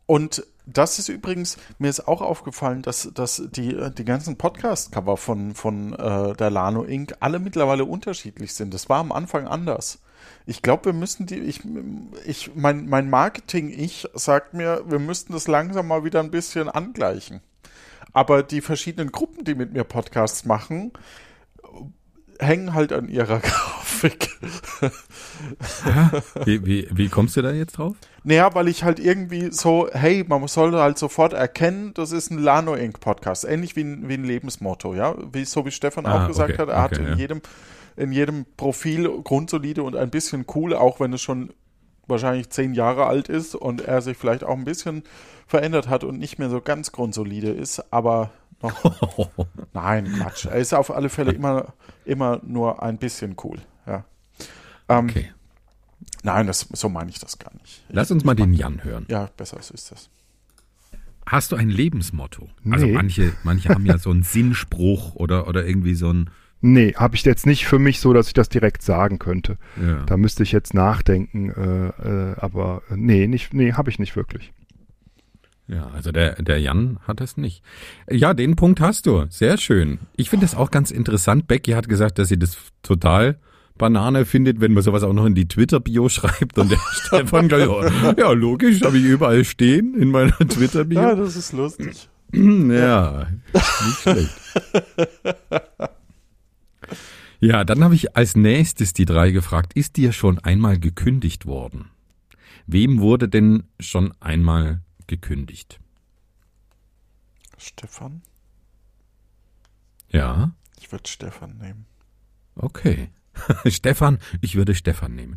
[0.07, 5.55] Und das ist übrigens, mir ist auch aufgefallen, dass, dass die, die ganzen Podcast-Cover von,
[5.55, 7.14] von äh, der Lano Inc.
[7.21, 8.75] alle mittlerweile unterschiedlich sind.
[8.75, 10.01] Das war am Anfang anders.
[10.45, 11.61] Ich glaube, wir müssen die, ich,
[12.27, 17.41] ich, mein, mein Marketing-Ich sagt mir, wir müssten das langsam mal wieder ein bisschen angleichen.
[18.12, 20.93] Aber die verschiedenen Gruppen, die mit mir Podcasts machen,
[22.39, 24.30] hängen halt an ihrer Grafik.
[26.45, 27.97] Wie, wie, wie kommst du da jetzt drauf?
[28.24, 32.39] Naja, weil ich halt irgendwie so, hey, man soll halt sofort erkennen, das ist ein
[32.39, 33.01] Lano Inc.
[33.01, 33.45] Podcast.
[33.45, 35.14] Ähnlich wie ein, wie ein Lebensmotto, ja.
[35.32, 37.14] Wie, so wie Stefan Ah, auch gesagt okay, hat, er hat okay, in ja.
[37.14, 37.41] jedem,
[37.97, 41.53] in jedem Profil grundsolide und ein bisschen cool, auch wenn es schon
[42.07, 45.03] wahrscheinlich zehn Jahre alt ist und er sich vielleicht auch ein bisschen
[45.47, 48.30] verändert hat und nicht mehr so ganz grundsolide ist, aber
[48.63, 49.31] noch.
[49.73, 50.47] Nein, Quatsch.
[50.47, 54.05] Er ist auf alle Fälle immer, immer nur ein bisschen cool, ja.
[54.89, 55.31] Ähm, Okay.
[56.23, 57.85] Nein, das, so meine ich das gar nicht.
[57.89, 59.07] Lass uns mal den Jan hören.
[59.09, 60.09] Ja, besser so ist das.
[61.25, 62.49] Hast du ein Lebensmotto?
[62.71, 62.93] Also Nee.
[62.93, 66.31] manche, manche haben ja so einen Sinnspruch oder, oder irgendwie so ein,
[66.63, 69.59] Nee, habe ich jetzt nicht für mich so, dass ich das direkt sagen könnte.
[69.81, 70.03] ja.
[70.05, 71.89] Da müsste ich jetzt nachdenken, äh,
[72.33, 74.53] äh, aber äh, nee, nicht, nee, habe ich nicht wirklich.
[75.69, 77.62] Ja, also der, der Jan hat es nicht.
[78.09, 79.27] Ja, den Punkt hast du.
[79.31, 79.99] Sehr schön.
[80.17, 81.49] Ich finde das auch ganz interessant.
[81.49, 83.39] Becky hat gesagt, dass sie das total
[83.77, 86.59] Banane findet, wenn man sowas auch noch in die Twitter-Bio schreibt.
[86.59, 91.01] Und der Stefan gleich, ja, ja, logisch, habe ich überall stehen in meiner Twitter-Bio.
[91.01, 92.09] Ja, das ist lustig.
[92.33, 94.31] Ja, nicht schlecht.
[97.39, 101.87] Ja, dann habe ich als nächstes die drei gefragt, ist dir schon einmal gekündigt worden?
[102.67, 105.81] Wem wurde denn schon einmal gekündigt?
[107.59, 108.23] Stefan?
[110.11, 111.87] Ja, Ich würde Stefan nehmen.
[112.57, 113.11] okay.
[113.67, 115.37] Stefan, ich würde Stefan nehmen.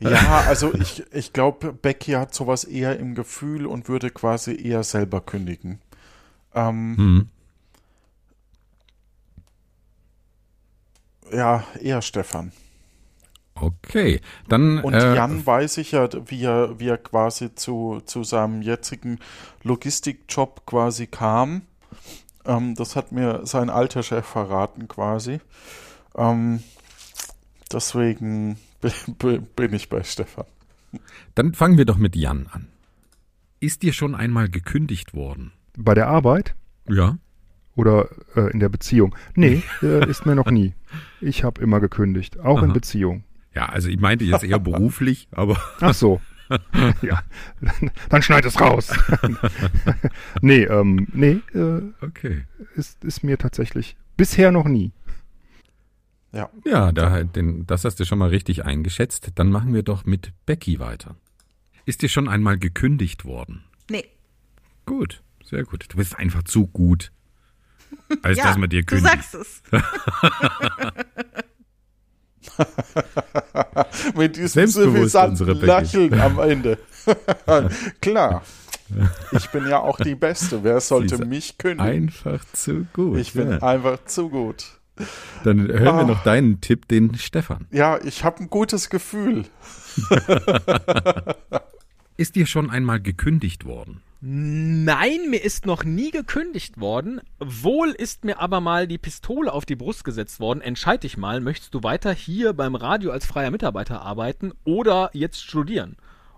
[0.00, 4.82] Ja, also ich, ich glaube, Becky hat sowas eher im Gefühl und würde quasi eher
[4.82, 5.80] selber kündigen.
[6.54, 7.28] Ähm, Hm.
[11.32, 12.52] ja, eher Stefan.
[13.58, 18.22] Okay, dann Und äh, Jan weiß ich ja, wie er, wie er quasi zu, zu
[18.22, 19.18] seinem jetzigen
[19.62, 21.62] Logistikjob quasi kam.
[22.44, 25.40] Ähm, das hat mir sein alter Chef verraten quasi.
[26.16, 26.62] Ähm,
[27.72, 28.58] deswegen
[29.56, 30.44] bin, ich bei Stefan.
[31.34, 32.68] dann fangen wir doch mit Jan an.
[33.58, 35.52] Ist dir schon einmal gekündigt worden?
[35.78, 36.54] Bei der Arbeit
[36.88, 37.16] Ja.
[37.74, 39.14] oder äh, in der Beziehung?
[39.34, 40.74] Nee, äh, ist mir noch nie.
[41.22, 42.74] Ich habe immer gekündigt, auch in Aha.
[42.74, 43.24] Beziehung.
[43.56, 46.20] Ja, also ich meinte jetzt eher beruflich, aber Ach so.
[47.02, 47.22] ja,
[48.10, 48.92] dann, schneid es raus.
[50.42, 52.44] nee, ähm, nee, äh, Okay.
[52.76, 54.92] ist, ist mir tatsächlich bisher noch nie.
[56.32, 56.50] Ja.
[56.64, 59.30] Ja, da, den, das hast du schon mal richtig eingeschätzt.
[59.34, 61.16] Dann machen wir doch mit Becky weiter.
[61.86, 63.64] Ist dir schon einmal gekündigt worden?
[63.90, 64.04] Nee.
[64.84, 65.86] Gut, sehr gut.
[65.88, 67.10] Du bist einfach zu gut,
[68.22, 69.24] als ja, dass man dir du kündigt.
[69.24, 69.62] sagst es.
[74.16, 75.46] Mit diesem suffisanten.
[75.60, 76.78] Lächeln am Ende.
[78.00, 78.42] Klar.
[79.32, 80.62] Ich bin ja auch die Beste.
[80.62, 81.84] Wer sollte mich kündigen?
[82.08, 83.18] Einfach zu gut.
[83.18, 83.58] Ich bin ja.
[83.62, 84.64] einfach zu gut.
[85.44, 86.04] Dann hören wir Ah.
[86.04, 87.66] noch deinen Tipp, den Stefan.
[87.70, 89.44] Ja, ich habe ein gutes Gefühl.
[92.16, 94.00] Ist dir schon einmal gekündigt worden?
[94.20, 97.20] Nein, mir ist noch nie gekündigt worden.
[97.38, 100.62] Wohl ist mir aber mal die Pistole auf die Brust gesetzt worden.
[100.62, 105.42] Entscheid dich mal, möchtest du weiter hier beim Radio als freier Mitarbeiter arbeiten oder jetzt
[105.42, 105.96] studieren?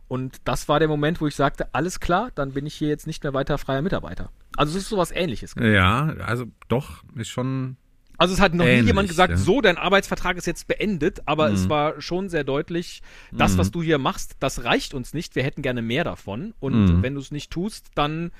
[0.08, 3.06] Und das war der Moment, wo ich sagte, alles klar, dann bin ich hier jetzt
[3.06, 4.32] nicht mehr weiter freier Mitarbeiter.
[4.56, 5.54] Also es ist sowas ähnliches.
[5.60, 7.76] Ja, also doch, ist schon.
[8.18, 9.36] Also es hat noch Ähnlich, nie jemand gesagt, ja.
[9.36, 11.54] so, dein Arbeitsvertrag ist jetzt beendet, aber Mhm.
[11.54, 13.00] es war schon sehr deutlich,
[13.32, 16.52] das, was du hier machst, das reicht uns nicht, wir hätten gerne mehr davon.
[16.58, 17.02] Und Mhm.
[17.02, 18.32] wenn du es nicht tust, dann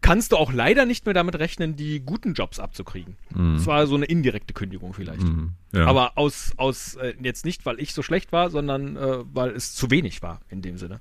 [0.00, 3.16] kannst du auch leider nicht mehr damit rechnen, die guten Jobs abzukriegen.
[3.56, 5.22] Das war so eine indirekte Kündigung vielleicht.
[5.22, 5.52] Mhm.
[5.72, 5.86] Ja.
[5.86, 9.74] Aber aus, aus äh, jetzt nicht, weil ich so schlecht war, sondern äh, weil es
[9.74, 11.00] zu wenig war in dem Sinne.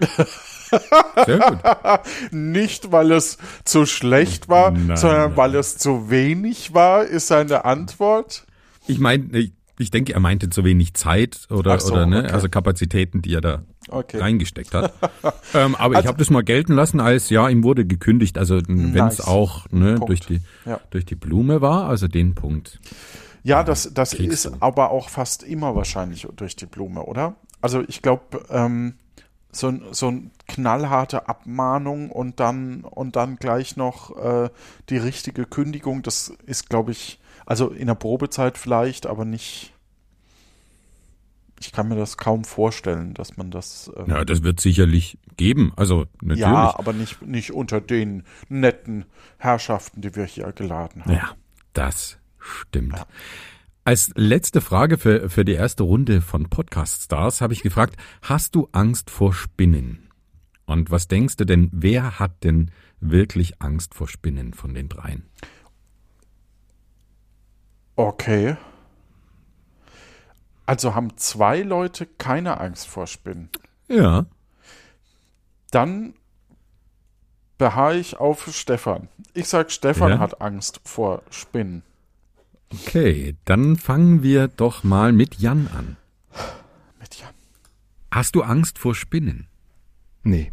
[1.26, 1.58] Sehr gut.
[2.32, 5.36] Nicht, weil es zu schlecht war, Nein, sondern nein.
[5.36, 8.46] weil es zu wenig war, ist seine Antwort.
[8.86, 12.32] Ich meine, ich, ich denke, er meinte zu wenig Zeit oder, so, oder ne, okay.
[12.32, 14.18] also Kapazitäten, die er da Okay.
[14.18, 14.92] reingesteckt hat.
[15.54, 18.38] ähm, aber ich Also- habe das mal gelten lassen, als ja, ihm wurde gekündigt.
[18.38, 19.20] Also wenn es Nice.
[19.26, 20.08] auch ne, Punkt.
[20.08, 20.80] durch die Ja.
[20.90, 22.78] durch die Blume war, also den Punkt.
[23.42, 27.34] Ja, das, das ist aber auch fast immer wahrscheinlich durch die Blume, oder?
[27.60, 28.94] Also ich glaube, ähm,
[29.52, 34.50] so, ein- so eine knallharte Abmahnung und dann und dann gleich noch äh,
[34.88, 39.72] die richtige Kündigung, das ist, glaube ich, also in der Probezeit vielleicht, aber nicht.
[41.60, 43.90] Ich kann mir das kaum vorstellen, dass man das.
[43.96, 45.72] ähm, Ja, das wird sicherlich geben.
[45.76, 46.40] Also natürlich.
[46.40, 49.04] ja, aber nicht, nicht unter den netten
[49.38, 51.12] Herrschaften, die wir hier geladen haben.
[51.12, 51.32] Ja,
[51.72, 53.06] das stimmt.
[53.84, 58.54] Als letzte Frage für, für die erste Runde von Podcast Stars habe ich gefragt, hast
[58.54, 60.08] du Angst vor Spinnen?
[60.66, 62.70] Und was denkst du denn, wer hat denn
[63.00, 65.28] wirklich Angst vor Spinnen von den dreien?
[67.96, 68.56] Okay.
[70.64, 73.50] Also haben zwei Leute keine Angst vor Spinnen.
[73.88, 74.26] Ja.
[75.72, 76.14] Dann
[77.58, 79.08] beharre ich auf Stefan.
[79.34, 80.18] Ich sag, Stefan Ja.
[80.20, 81.82] hat Angst vor Spinnen.
[82.72, 85.96] Okay, dann fangen wir doch mal mit Jan an.
[87.00, 87.30] Mit Jan.
[88.10, 89.46] Hast du Angst vor Spinnen?
[90.22, 90.52] Nee.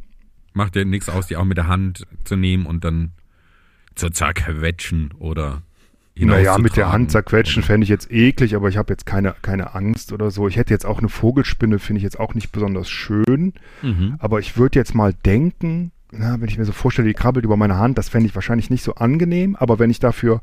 [0.54, 3.12] Macht dir nichts aus, die auch mit der Hand zu nehmen und dann
[3.96, 5.62] zu zerquetschen oder
[6.16, 6.92] Naja, mit der?
[6.92, 10.48] Hand zerquetschen fände ich jetzt eklig, aber ich habe jetzt keine, keine Angst oder so.
[10.48, 13.54] Ich hätte jetzt auch eine Vogelspinne, finde ich jetzt auch nicht besonders schön.
[13.82, 14.16] Mhm.
[14.20, 17.56] Aber ich würde jetzt mal denken, na, wenn ich mir so vorstelle, die krabbelt über
[17.58, 19.56] meine Hand, das fände ich wahrscheinlich nicht so angenehm.
[19.56, 20.42] Aber wenn ich dafür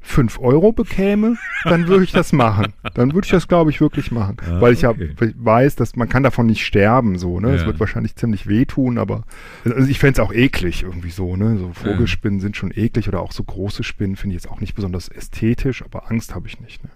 [0.00, 2.72] 5 Euro bekäme, dann würde ich das machen.
[2.94, 4.36] Dann würde ich das, glaube ich, wirklich machen.
[4.46, 5.14] Ah, Weil ich ja okay.
[5.36, 7.54] weiß, dass man kann davon nicht sterben, so, ne?
[7.54, 7.66] Es Ja.
[7.66, 9.24] wird wahrscheinlich ziemlich wehtun, aber
[9.64, 11.58] also ich fände es auch eklig irgendwie so, ne?
[11.58, 14.74] So Vogelspinnen sind schon eklig oder auch so große Spinnen finde ich jetzt auch nicht
[14.74, 16.90] besonders ästhetisch, aber Angst habe ich nicht, ne?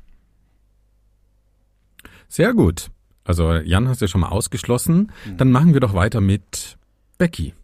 [2.28, 2.90] Sehr gut.
[3.24, 5.12] Also Jan hast du ja schon mal ausgeschlossen.
[5.36, 6.78] Dann machen wir doch weiter mit
[7.18, 7.54] Becky.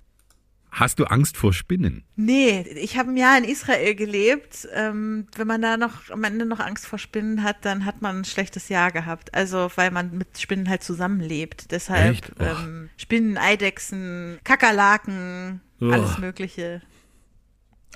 [0.79, 2.05] Hast du Angst vor Spinnen?
[2.15, 4.69] Nee, ich habe ein Jahr in Israel gelebt.
[4.75, 8.19] Ähm, wenn man da noch am Ende noch Angst vor Spinnen hat, dann hat man
[8.19, 9.35] ein schlechtes Jahr gehabt.
[9.35, 11.73] Also weil man mit Spinnen halt zusammenlebt.
[11.73, 15.91] Deshalb ähm, Spinnen, Eidechsen, Kakerlaken, Oh.
[15.91, 16.83] alles Mögliche.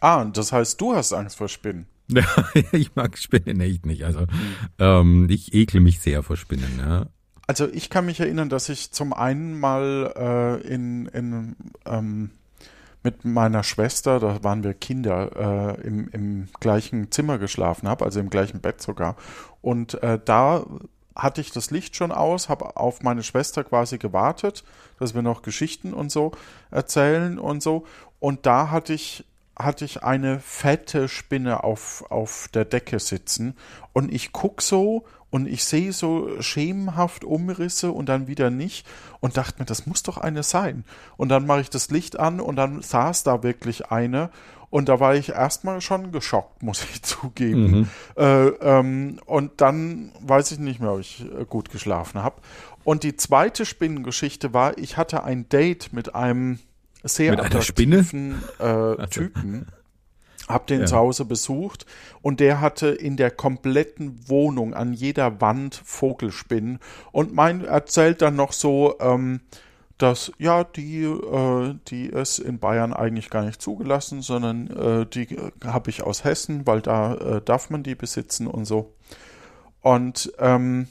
[0.00, 1.86] Ah, das heißt, du hast Angst vor Spinnen.
[2.08, 2.24] Ja,
[2.72, 4.04] ich mag Spinnen echt nicht.
[4.04, 4.26] Also
[4.78, 6.78] ähm, ich ekle mich sehr vor Spinnen.
[6.78, 7.06] Ja.
[7.46, 10.12] Also ich kann mich erinnern, dass ich zum einen mal
[10.64, 11.56] äh, in, in
[11.86, 12.30] ähm,
[13.02, 18.20] mit meiner Schwester, da waren wir Kinder, äh, im, im gleichen Zimmer geschlafen habe, also
[18.20, 19.16] im gleichen Bett sogar.
[19.60, 20.64] Und äh, da
[21.14, 24.64] hatte ich das Licht schon aus, habe auf meine Schwester quasi gewartet,
[24.98, 26.32] dass wir noch Geschichten und so
[26.70, 27.84] erzählen und so.
[28.18, 29.24] Und da hatte ich
[29.58, 33.54] hatte ich eine fette Spinne auf, auf der Decke sitzen
[33.92, 38.86] und ich guck so und ich sehe so schemenhaft Umrisse und dann wieder nicht
[39.20, 40.84] und dachte mir, das muss doch eine sein.
[41.16, 44.28] Und dann mache ich das Licht an und dann saß da wirklich eine
[44.68, 47.70] und da war ich erstmal schon geschockt, muss ich zugeben.
[47.70, 47.88] Mhm.
[48.16, 52.36] Äh, ähm, und dann weiß ich nicht mehr, ob ich äh, gut geschlafen habe.
[52.84, 56.58] Und die zweite Spinnengeschichte war, ich hatte ein Date mit einem
[57.04, 59.66] sehr mit attraktiven äh, Typen.
[60.52, 60.86] Hab den ja.
[60.86, 61.86] zu Hause besucht
[62.20, 66.78] und der hatte in der kompletten Wohnung an jeder Wand Vogelspinnen
[67.10, 69.40] und mein erzählt dann noch so, ähm,
[70.02, 75.38] dass ja, die, äh, die ist in Bayern eigentlich gar nicht zugelassen, sondern äh, die
[75.64, 78.94] habe ich aus Hessen, weil da äh, darf man die besitzen und so.
[79.80, 80.88] Und ähm,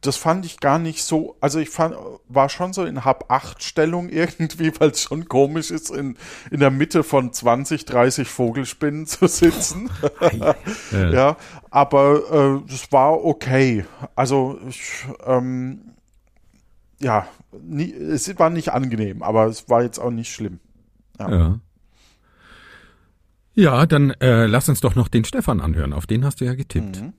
[0.00, 1.96] das fand ich gar nicht so, also ich fand,
[2.28, 6.16] war schon so in Hab-8-Stellung irgendwie, weil es schon komisch ist, in,
[6.50, 9.90] in der Mitte von 20, 30 Vogelspinnen zu sitzen.
[10.92, 11.10] ja.
[11.10, 11.36] ja,
[11.70, 13.84] aber äh, das war okay.
[14.14, 15.92] Also ich, ähm,
[17.00, 17.26] ja,
[17.60, 20.60] nie, es war nicht angenehm, aber es war jetzt auch nicht schlimm.
[21.18, 21.30] Ja.
[21.30, 21.60] Ja,
[23.54, 25.92] ja dann äh, lass uns doch noch den Stefan anhören.
[25.92, 27.00] Auf den hast du ja getippt.
[27.00, 27.14] Mhm.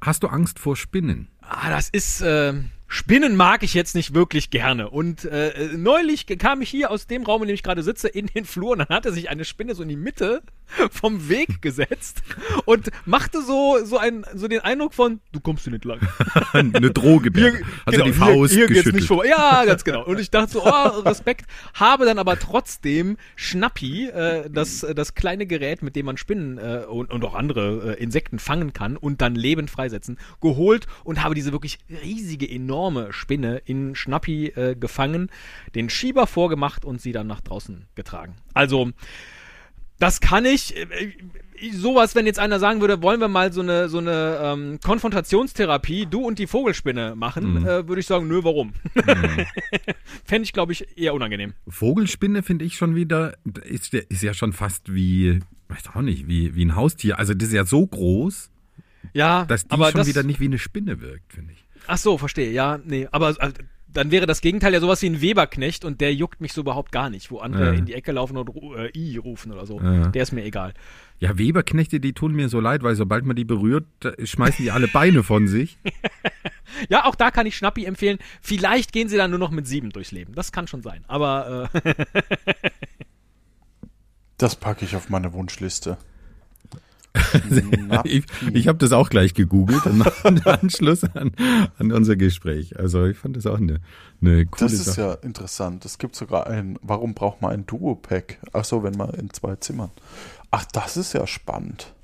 [0.00, 1.28] Hast du Angst vor Spinnen?
[1.50, 2.52] Ah, das ist, äh,
[2.88, 4.90] Spinnen mag ich jetzt nicht wirklich gerne.
[4.90, 8.26] Und äh, neulich kam ich hier aus dem Raum, in dem ich gerade sitze, in
[8.26, 10.42] den Flur und dann hatte sich eine Spinne so in die Mitte
[10.90, 12.22] vom Weg gesetzt
[12.64, 16.00] und machte so, so, ein, so den Eindruck von, du kommst hier nicht lang.
[16.52, 17.30] eine Droge.
[17.34, 19.24] Hier, also genau, die Faust hier, hier geht's nicht vor.
[19.26, 20.04] Ja, ganz genau.
[20.04, 21.46] Und ich dachte so, oh, Respekt.
[21.74, 26.84] Habe dann aber trotzdem Schnappi, äh, das, das kleine Gerät, mit dem man Spinnen äh,
[26.88, 31.34] und, und auch andere äh, Insekten fangen kann und dann lebend freisetzen, geholt und habe
[31.34, 35.30] diese wirklich riesige, enorme enorme Spinne in Schnappi äh, gefangen,
[35.74, 38.36] den Schieber vorgemacht und sie dann nach draußen getragen.
[38.54, 38.92] Also,
[39.98, 40.76] das kann ich.
[40.76, 41.12] Äh,
[41.72, 46.06] sowas, wenn jetzt einer sagen würde, wollen wir mal so eine, so eine ähm, Konfrontationstherapie,
[46.06, 47.66] du und die Vogelspinne machen, mhm.
[47.66, 48.74] äh, würde ich sagen, nö, warum?
[48.94, 49.46] Mhm.
[50.24, 51.54] Fände ich, glaube ich, eher unangenehm.
[51.66, 56.54] Vogelspinne finde ich schon wieder, ist, ist ja schon fast wie, weiß auch nicht, wie,
[56.54, 57.18] wie ein Haustier.
[57.18, 58.50] Also das ist ja so groß,
[59.12, 61.64] ja, dass die aber schon wieder nicht wie eine Spinne wirkt, finde ich.
[61.86, 62.52] Ach so, verstehe.
[62.52, 63.40] Ja, nee, aber also,
[63.92, 66.92] dann wäre das Gegenteil ja sowas wie ein Weberknecht und der juckt mich so überhaupt
[66.92, 67.72] gar nicht, wo andere ja.
[67.72, 69.80] in die Ecke laufen und äh, I rufen oder so.
[69.80, 70.08] Ja.
[70.08, 70.74] Der ist mir egal.
[71.20, 73.86] Ja, Weberknechte, die tun mir so leid, weil sobald man die berührt,
[74.22, 75.78] schmeißen die alle Beine von sich.
[76.88, 78.18] ja, auch da kann ich Schnappi empfehlen.
[78.40, 80.34] Vielleicht gehen sie dann nur noch mit sieben durchs Leben.
[80.34, 81.04] Das kann schon sein.
[81.08, 81.94] Aber äh
[84.36, 85.96] das packe ich auf meine Wunschliste.
[88.04, 90.04] Ich ich habe das auch gleich gegoogelt im
[90.44, 91.32] Anschluss an,
[91.78, 92.78] an unser Gespräch.
[92.78, 93.80] Also ich fand das auch eine,
[94.20, 95.00] eine coole Das ist Sache.
[95.00, 95.84] ja interessant.
[95.84, 98.38] Es gibt sogar ein, warum braucht man ein Duo-Pack?
[98.52, 99.90] Ach so, wenn man in zwei Zimmern.
[100.50, 101.94] Ach, das ist ja spannend.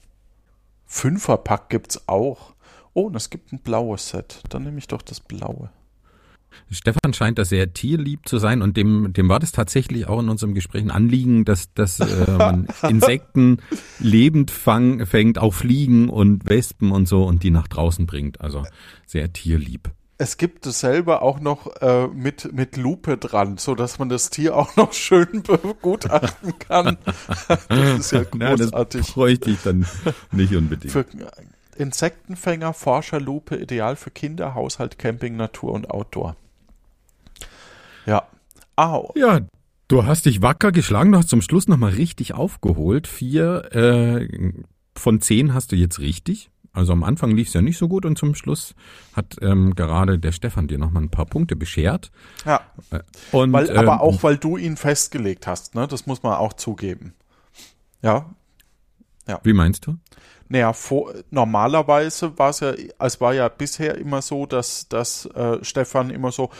[0.86, 2.54] Fünferpack gibt's auch.
[2.92, 4.42] Oh, und es gibt ein blaues Set.
[4.50, 5.70] Dann nehme ich doch das blaue.
[6.70, 10.28] Stefan scheint da sehr tierlieb zu sein und dem, dem war das tatsächlich auch in
[10.28, 13.59] unserem Gespräch ein Anliegen, dass, dass äh, man Insekten
[13.98, 18.40] lebend fang, fängt, auch Fliegen und Wespen und so und die nach draußen bringt.
[18.40, 18.64] Also
[19.07, 19.90] sehr tierlieb.
[20.16, 24.30] Es gibt es selber auch noch äh, mit, mit Lupe dran, so dass man das
[24.30, 26.98] Tier auch noch schön begutachten kann.
[27.48, 28.70] das ist ja großartig.
[28.72, 29.86] Na, das bräuchte ich dann
[30.30, 30.92] nicht unbedingt.
[30.92, 31.05] Für
[31.76, 36.36] Insektenfänger, Forscherlupe, ideal für Kinder, Haushalt, Camping, Natur und Outdoor.
[38.07, 38.26] Ja.
[38.76, 39.12] Au.
[39.16, 39.40] Ja,
[39.88, 43.07] du hast dich wacker geschlagen, du hast zum Schluss nochmal richtig aufgeholt.
[43.07, 44.52] Vier äh,
[44.96, 46.50] von zehn hast du jetzt richtig.
[46.74, 48.74] Also am Anfang lief es ja nicht so gut und zum Schluss
[49.12, 52.11] hat ähm, gerade der Stefan dir nochmal ein paar Punkte beschert.
[52.44, 52.62] Ja.
[52.90, 52.98] Äh,
[53.30, 55.86] und, weil, ähm, aber auch, weil du ihn festgelegt hast, ne?
[55.86, 57.14] Das muss man auch zugeben.
[58.02, 58.34] Ja.
[59.28, 59.40] Ja.
[59.44, 59.96] Wie meinst du?
[60.48, 65.64] Naja, vor, normalerweise war es ja, es war ja bisher immer so, dass, dass äh,
[65.64, 66.50] Stefan immer so,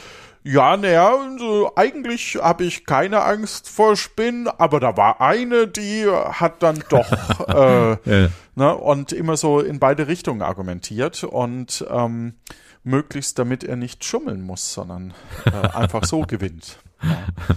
[0.47, 6.05] ja, naja, also eigentlich habe ich keine Angst vor Spinnen, aber da war eine, die
[6.07, 7.09] hat dann doch
[7.47, 8.29] äh, ja.
[8.53, 12.35] ne, und immer so in beide Richtungen argumentiert und ähm,
[12.83, 15.15] möglichst damit er nicht schummeln muss, sondern
[15.45, 16.77] äh, einfach so gewinnt.
[17.01, 17.17] Ja.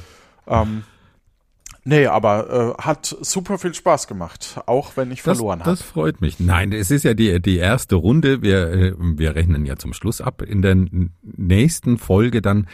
[0.50, 0.84] Ähm,
[1.88, 5.70] Nee, aber äh, hat super viel Spaß gemacht, auch wenn ich verloren habe.
[5.70, 6.38] Das freut mich.
[6.38, 8.42] Nein, es ist ja die, die erste Runde.
[8.42, 10.42] Wir, äh, wir rechnen ja zum Schluss ab.
[10.42, 10.76] In der
[11.22, 12.68] nächsten Folge dann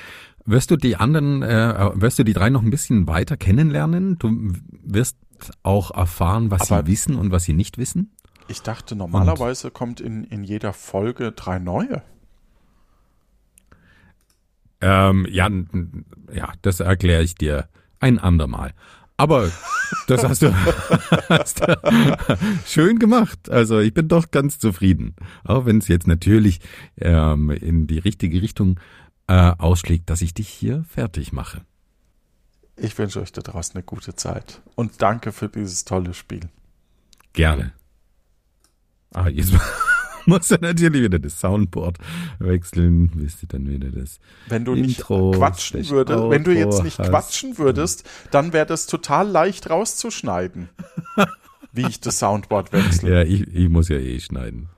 [0.45, 4.19] wirst du die anderen, äh, wirst du die drei noch ein bisschen weiter kennenlernen.
[4.19, 4.53] Du
[4.83, 5.17] wirst
[5.63, 8.17] auch erfahren, was aber sie wissen und was sie nicht wissen.
[8.49, 12.03] Ich dachte, normalerweise und, kommt in, in jeder Folge drei neue.
[14.81, 15.49] Ähm, ja,
[16.33, 17.69] ja, das erkläre ich dir
[18.01, 18.75] ein andermal.
[19.17, 19.51] Aber
[20.09, 20.53] das hast du,
[21.29, 22.19] hast du
[22.67, 23.49] schön gemacht.
[23.49, 25.15] Also ich bin doch ganz zufrieden.
[25.45, 26.61] Auch wenn es jetzt natürlich
[27.01, 28.81] ähm, in die richtige Richtung
[29.29, 31.63] äh, ausschlägt, dass ich dich hier fertig mache.
[32.77, 34.61] Ich wünsche euch da draußen eine gute Zeit.
[34.75, 36.49] Und danke für dieses tolle Spiel.
[37.33, 37.73] Gerne.
[39.13, 39.53] Ah, jetzt
[40.27, 41.99] muss er natürlich wieder das Soundboard
[42.39, 44.19] wechseln, bis du dann wieder das
[44.49, 47.11] Wenn du Intro, nicht quatschen würdest, wenn du jetzt nicht hast.
[47.11, 50.69] quatschen würdest, dann wäre das total leicht rauszuschneiden.
[51.73, 53.11] wie ich das Soundboard wechsle.
[53.11, 54.69] Ja, ich, ich muss ja eh schneiden.